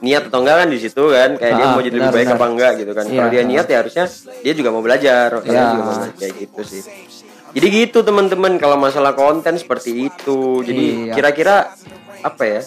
niat 0.00 0.26
atau 0.26 0.38
enggak 0.40 0.56
kan 0.56 0.68
di 0.68 0.78
situ 0.78 1.02
kan. 1.06 1.30
Kayak 1.34 1.52
dia 1.52 1.64
Ah, 1.64 1.70
mau 1.70 1.80
jadi 1.80 1.90
benar, 1.90 2.02
lebih 2.04 2.14
baik 2.16 2.26
benar. 2.26 2.38
apa 2.38 2.46
enggak 2.48 2.72
gitu 2.76 2.92
kan. 2.92 3.04
Iya, 3.04 3.16
kalau 3.16 3.30
dia 3.30 3.42
niat 3.44 3.66
ya 3.66 3.76
harusnya 3.76 4.04
dia 4.40 4.52
juga 4.54 4.68
mau 4.70 4.78
belajar. 4.80 5.28
Kalian 5.36 5.50
Iya. 5.52 5.66
juga 5.68 5.82
mau 5.82 5.94
belajar. 5.96 6.14
Kayak 6.16 6.34
gitu 6.38 6.60
sih. 6.64 6.82
Jadi 7.50 7.66
gitu 7.68 7.98
teman-teman 8.00 8.52
kalau 8.56 8.76
masalah 8.76 9.12
konten 9.12 9.54
seperti 9.54 10.06
itu. 10.06 10.38
Jadi 10.62 10.84
Iya. 11.04 11.14
kira-kira 11.14 11.56
apa 12.20 12.42
ya 12.44 12.60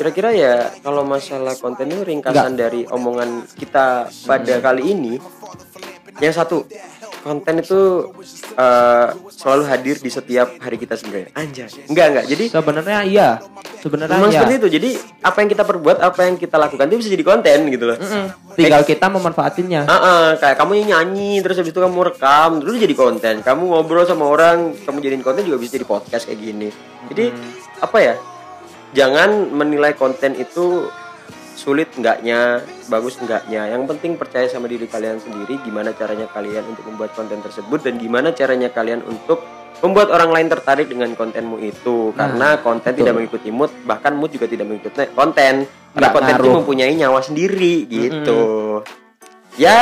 kira-kira 0.00 0.32
ya 0.32 0.54
kalau 0.80 1.04
masalah 1.04 1.52
konten 1.60 1.92
itu 1.92 2.00
ringkasan 2.08 2.56
dari 2.56 2.88
omongan 2.88 3.44
kita 3.52 4.08
pada 4.24 4.54
kali 4.64 4.96
ini 4.96 5.20
yang 6.24 6.32
satu 6.32 6.64
konten 7.20 7.60
itu 7.60 8.08
eh, 8.56 9.06
selalu 9.28 9.62
hadir 9.68 10.00
di 10.00 10.08
setiap 10.08 10.56
hari 10.56 10.80
kita 10.80 10.96
sebenarnya 10.96 11.36
anjay 11.36 11.68
enggak 11.84 12.06
enggak 12.16 12.24
jadi 12.32 12.44
sebenarnya 12.48 12.98
iya 13.04 13.28
sebenarnya 13.80 14.16
Memang 14.16 14.32
iya 14.32 14.40
seperti 14.44 14.56
itu. 14.60 14.68
Jadi 14.76 14.90
apa 15.24 15.36
yang 15.40 15.50
kita 15.50 15.64
perbuat, 15.64 15.96
apa 16.04 16.20
yang 16.28 16.36
kita 16.36 16.56
lakukan 16.60 16.84
itu 16.92 16.96
bisa 17.00 17.10
jadi 17.16 17.24
konten 17.24 17.58
gitu 17.72 17.84
loh. 17.88 17.96
Mm-mm. 17.96 18.26
tinggal 18.58 18.82
kita 18.84 19.06
memanfaatinnya 19.08 19.88
Ah, 19.88 19.96
ah, 19.96 20.26
kayak 20.36 20.60
kamu 20.60 20.84
nyanyi 20.84 21.40
terus 21.40 21.56
habis 21.56 21.72
itu 21.72 21.80
kamu 21.80 22.12
rekam 22.12 22.60
terus 22.60 22.76
jadi 22.76 22.92
konten. 22.92 23.34
Kamu 23.40 23.62
ngobrol 23.72 24.04
sama 24.04 24.28
orang, 24.28 24.76
kamu 24.84 24.96
jadiin 25.00 25.24
konten 25.24 25.48
juga 25.48 25.56
bisa 25.56 25.80
jadi 25.80 25.86
podcast 25.88 26.28
kayak 26.28 26.40
gini. 26.40 26.68
Jadi 27.08 27.32
apa 27.80 27.98
ya? 28.00 28.14
Jangan 28.90 29.54
menilai 29.54 29.94
konten 29.94 30.34
itu 30.34 30.90
sulit 31.54 31.92
enggaknya, 31.94 32.64
bagus 32.88 33.20
enggaknya. 33.20 33.68
Yang 33.70 33.94
penting 33.94 34.16
percaya 34.16 34.48
sama 34.48 34.66
diri 34.66 34.88
kalian 34.88 35.20
sendiri 35.20 35.60
gimana 35.60 35.92
caranya 35.92 36.26
kalian 36.32 36.64
untuk 36.66 36.88
membuat 36.88 37.12
konten 37.12 37.38
tersebut 37.44 37.84
dan 37.84 38.00
gimana 38.00 38.32
caranya 38.32 38.72
kalian 38.72 39.04
untuk 39.04 39.44
membuat 39.84 40.12
orang 40.12 40.32
lain 40.32 40.48
tertarik 40.48 40.88
dengan 40.88 41.12
kontenmu 41.12 41.60
itu. 41.60 42.16
Karena 42.16 42.58
konten 42.64 42.96
tidak 42.96 43.12
mengikuti 43.12 43.52
mood 43.52 43.70
bahkan 43.84 44.16
mood 44.16 44.32
juga 44.32 44.48
tidak 44.48 44.66
mengikuti 44.72 45.06
konten. 45.12 45.68
Karena 45.94 46.08
konten 46.10 46.34
itu 46.40 46.50
mempunyai 46.50 46.92
nyawa 46.96 47.20
sendiri 47.20 47.84
gitu. 47.86 48.40
Ya 49.60 49.78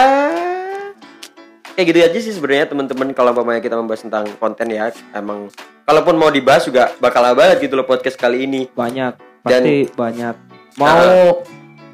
kayak 1.79 1.95
gitu 1.95 1.99
aja 2.03 2.19
sih 2.19 2.35
sebenarnya 2.35 2.67
teman-teman. 2.67 3.15
Kalau 3.15 3.31
umpamanya 3.31 3.63
kita 3.63 3.79
membahas 3.79 4.03
tentang 4.03 4.27
konten 4.43 4.67
ya 4.67 4.91
emang 5.15 5.47
kalaupun 5.87 6.19
mau 6.19 6.27
dibahas 6.27 6.67
juga 6.67 6.91
bakal 6.99 7.23
banget 7.39 7.63
gitu 7.71 7.79
loh 7.79 7.87
podcast 7.87 8.19
kali 8.19 8.51
ini. 8.51 8.67
Banyak 8.75 9.15
Dan- 9.47 9.63
pasti 9.63 9.87
banyak. 9.95 10.35
Mau 10.75 11.47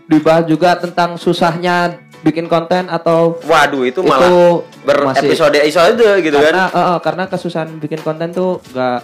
dibahas 0.08 0.48
juga 0.48 0.80
tentang 0.80 1.20
susahnya 1.20 2.00
bikin 2.24 2.48
konten 2.48 2.88
atau 2.88 3.36
waduh 3.44 3.84
itu 3.84 4.00
itu 4.00 4.08
malah 4.08 4.64
masih 5.04 5.28
berepisode 5.28 5.60
episode 5.60 6.00
gitu 6.24 6.36
kan. 6.40 6.44
karena 6.48 6.64
eh, 6.72 6.80
eh, 6.80 6.98
karena 7.04 7.24
kesusahan 7.28 7.68
bikin 7.76 8.00
konten 8.00 8.32
tuh 8.32 8.64
nggak 8.72 9.00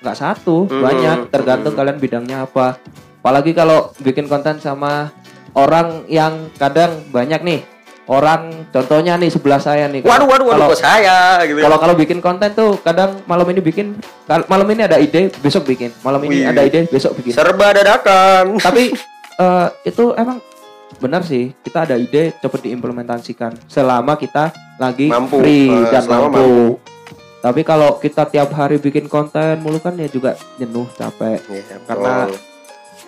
nggak 0.00 0.16
satu 0.16 0.64
Hmm, 0.72 0.80
banyak. 0.80 1.18
Tergantung 1.28 1.76
kalian 1.76 2.00
bidangnya 2.00 2.48
apa. 2.48 2.80
Apalagi 3.20 3.52
kalau 3.52 3.92
bikin 4.00 4.24
konten 4.32 4.56
sama 4.64 5.12
orang 5.52 6.08
yang 6.08 6.48
kadang 6.56 7.04
banyak 7.12 7.40
nih 7.44 7.60
orang 8.06 8.68
contohnya 8.68 9.16
nih 9.16 9.28
sebelah 9.28 9.56
saya 9.56 9.86
nih 9.86 10.00
waduh 10.00 10.26
waduh 10.26 10.46
waduh 10.46 10.68
kok 10.70 10.80
saya 10.80 11.40
gitu 11.42 11.56
kalau 11.58 11.76
kalau 11.76 11.94
bikin 11.94 12.18
konten 12.18 12.52
tuh 12.52 12.76
kadang 12.78 13.16
malam 13.24 13.48
ini 13.48 13.60
bikin 13.60 13.96
malam 14.44 14.68
ini 14.68 14.84
ada 14.84 14.96
ide 14.96 15.32
besok 15.34 15.64
bikin 15.64 15.88
malam 16.00 16.20
ini 16.22 16.42
Wih. 16.42 16.46
ada 16.46 16.60
ide 16.62 16.84
besok 16.86 17.16
bikin 17.16 17.32
serba 17.32 17.72
dadakan 17.72 18.56
tapi 18.66 18.92
eh, 19.34 19.66
itu 19.82 20.12
emang 20.14 20.36
benar 20.94 21.24
sih 21.24 21.56
kita 21.58 21.84
ada 21.84 21.96
ide 21.96 22.36
cepet 22.36 22.60
diimplementasikan 22.64 23.56
selama 23.66 24.14
kita 24.14 24.52
lagi 24.76 25.08
Mampu. 25.08 25.40
free 25.40 25.66
Eh, 25.66 25.88
dan 25.88 26.02
selama 26.02 26.28
mampu. 26.28 26.76
tapi 27.40 27.60
kalau 27.60 27.96
kita 27.98 28.24
tiap 28.24 28.52
hari 28.52 28.76
bikin 28.76 29.04
konten 29.06 29.58
mulu 29.58 29.76
kan 29.78 29.92
ya 29.94 30.06
juga 30.06 30.32
jenuh 30.54 30.86
capek 30.92 31.40
Iya, 31.46 31.76
Karena- 31.82 32.28
betul. 32.28 32.53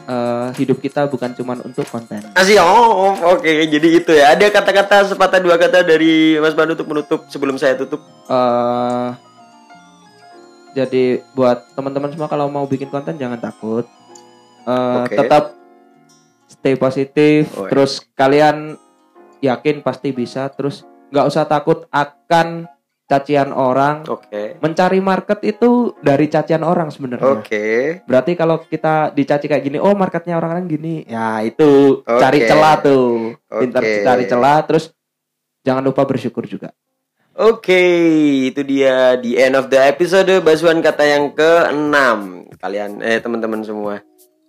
Eh, 0.07 0.49
hidup 0.57 0.79
kita 0.79 1.03
bukan 1.05 1.35
cuma 1.35 1.59
untuk 1.59 1.83
konten 1.85 2.23
Asih, 2.33 2.63
oh, 2.63 3.11
oke, 3.27 3.43
jadi 3.67 3.89
itu 3.91 4.15
ya. 4.15 4.39
Ada 4.39 4.55
kata-kata 4.55 5.03
sepatah 5.05 5.43
dua 5.43 5.59
kata 5.59 5.83
dari 5.83 6.39
Mas 6.39 6.55
Pandu 6.55 6.79
untuk 6.79 6.87
menutup 6.87 7.21
sebelum 7.27 7.59
saya 7.59 7.75
tutup. 7.75 7.99
eh 8.31 9.09
jadi 10.77 11.25
buat 11.33 11.73
teman-teman 11.73 12.13
semua 12.13 12.29
kalau 12.29 12.47
mau 12.47 12.63
bikin 12.65 12.87
konten 12.87 13.17
jangan 13.17 13.41
takut 13.41 13.89
Eh, 14.63 14.99
Oke. 15.01 15.15
tetap 15.17 15.55
stay 16.47 16.75
positif 16.75 17.51
Oh, 17.55 17.65
iya. 17.65 17.71
terus 17.71 18.03
kalian 18.13 18.75
yakin 19.39 19.79
pasti 19.81 20.11
bisa 20.11 20.47
terus 20.49 20.83
nggak 21.09 21.27
usah 21.27 21.47
takut 21.47 21.87
akan 21.89 22.67
cacian 23.07 23.55
orang 23.55 24.03
Oke. 24.11 24.59
mencari 24.59 24.99
market 24.99 25.39
itu 25.47 25.95
dari 26.03 26.27
cacian 26.27 26.67
orang 26.67 26.91
sebenarnya 26.91 27.39
Oke. 27.39 27.67
berarti 28.03 28.35
kalau 28.35 28.67
kita 28.67 29.15
dicaci 29.15 29.47
kayak 29.47 29.63
gini 29.63 29.79
oh 29.79 29.95
marketnya 29.95 30.35
orang-orang 30.35 30.67
gini 30.67 30.95
ya 31.07 31.39
itu 31.47 32.03
Oke. 32.03 32.19
cari 32.19 32.39
celah 32.45 32.75
tuh 32.83 33.39
pintar 33.47 33.83
cari 33.83 34.25
celah 34.27 34.59
terus 34.67 34.91
jangan 35.63 35.87
lupa 35.87 36.03
bersyukur 36.03 36.51
juga 36.51 36.75
Oke, 37.37 37.85
itu 38.49 38.65
dia 38.65 39.13
di 39.21 39.37
end 39.37 39.61
of 39.61 39.69
the 39.69 39.77
episode 39.77 40.41
basuhan 40.41 40.81
kata 40.81 41.05
yang 41.05 41.37
ke-6. 41.37 41.93
Kalian 42.57 43.05
eh 43.05 43.21
teman-teman 43.21 43.61
semua. 43.61 44.01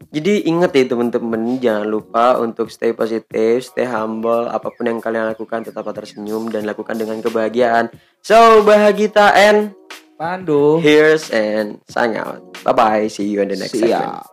Jadi 0.08 0.48
inget 0.48 0.72
ya 0.72 0.96
teman-teman, 0.96 1.60
jangan 1.60 1.84
lupa 1.84 2.40
untuk 2.40 2.72
stay 2.72 2.96
positif, 2.96 3.68
stay 3.68 3.84
humble, 3.84 4.48
apa 4.48 4.72
pun 4.72 4.88
yang 4.88 5.04
kalian 5.04 5.28
lakukan 5.28 5.68
tetap 5.68 5.84
tersenyum 5.92 6.48
dan 6.48 6.64
lakukan 6.64 6.96
dengan 6.96 7.20
kebahagiaan. 7.20 7.92
So, 8.28 8.60
bahagia 8.60 9.08
and 9.40 9.72
Pandu 10.20 10.84
here's 10.84 11.32
and 11.32 11.80
sign 11.88 12.20
out. 12.20 12.44
Bye 12.60 12.76
bye, 12.76 13.08
see 13.08 13.24
you 13.24 13.40
in 13.40 13.48
the 13.48 13.56
next 13.56 13.72
segment. 13.72 14.04
siap 14.04 14.28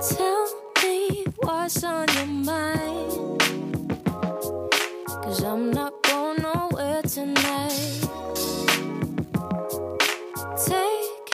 Tell 0.00 0.48
me 0.80 1.28
what's 1.44 1.84
on 1.84 2.08
your 2.16 2.32
mind. 2.48 3.44
Cause 5.20 5.44
I'm 5.44 5.68
not 5.68 5.92
going 6.08 6.40
nowhere 6.40 7.04
tonight. 7.04 7.75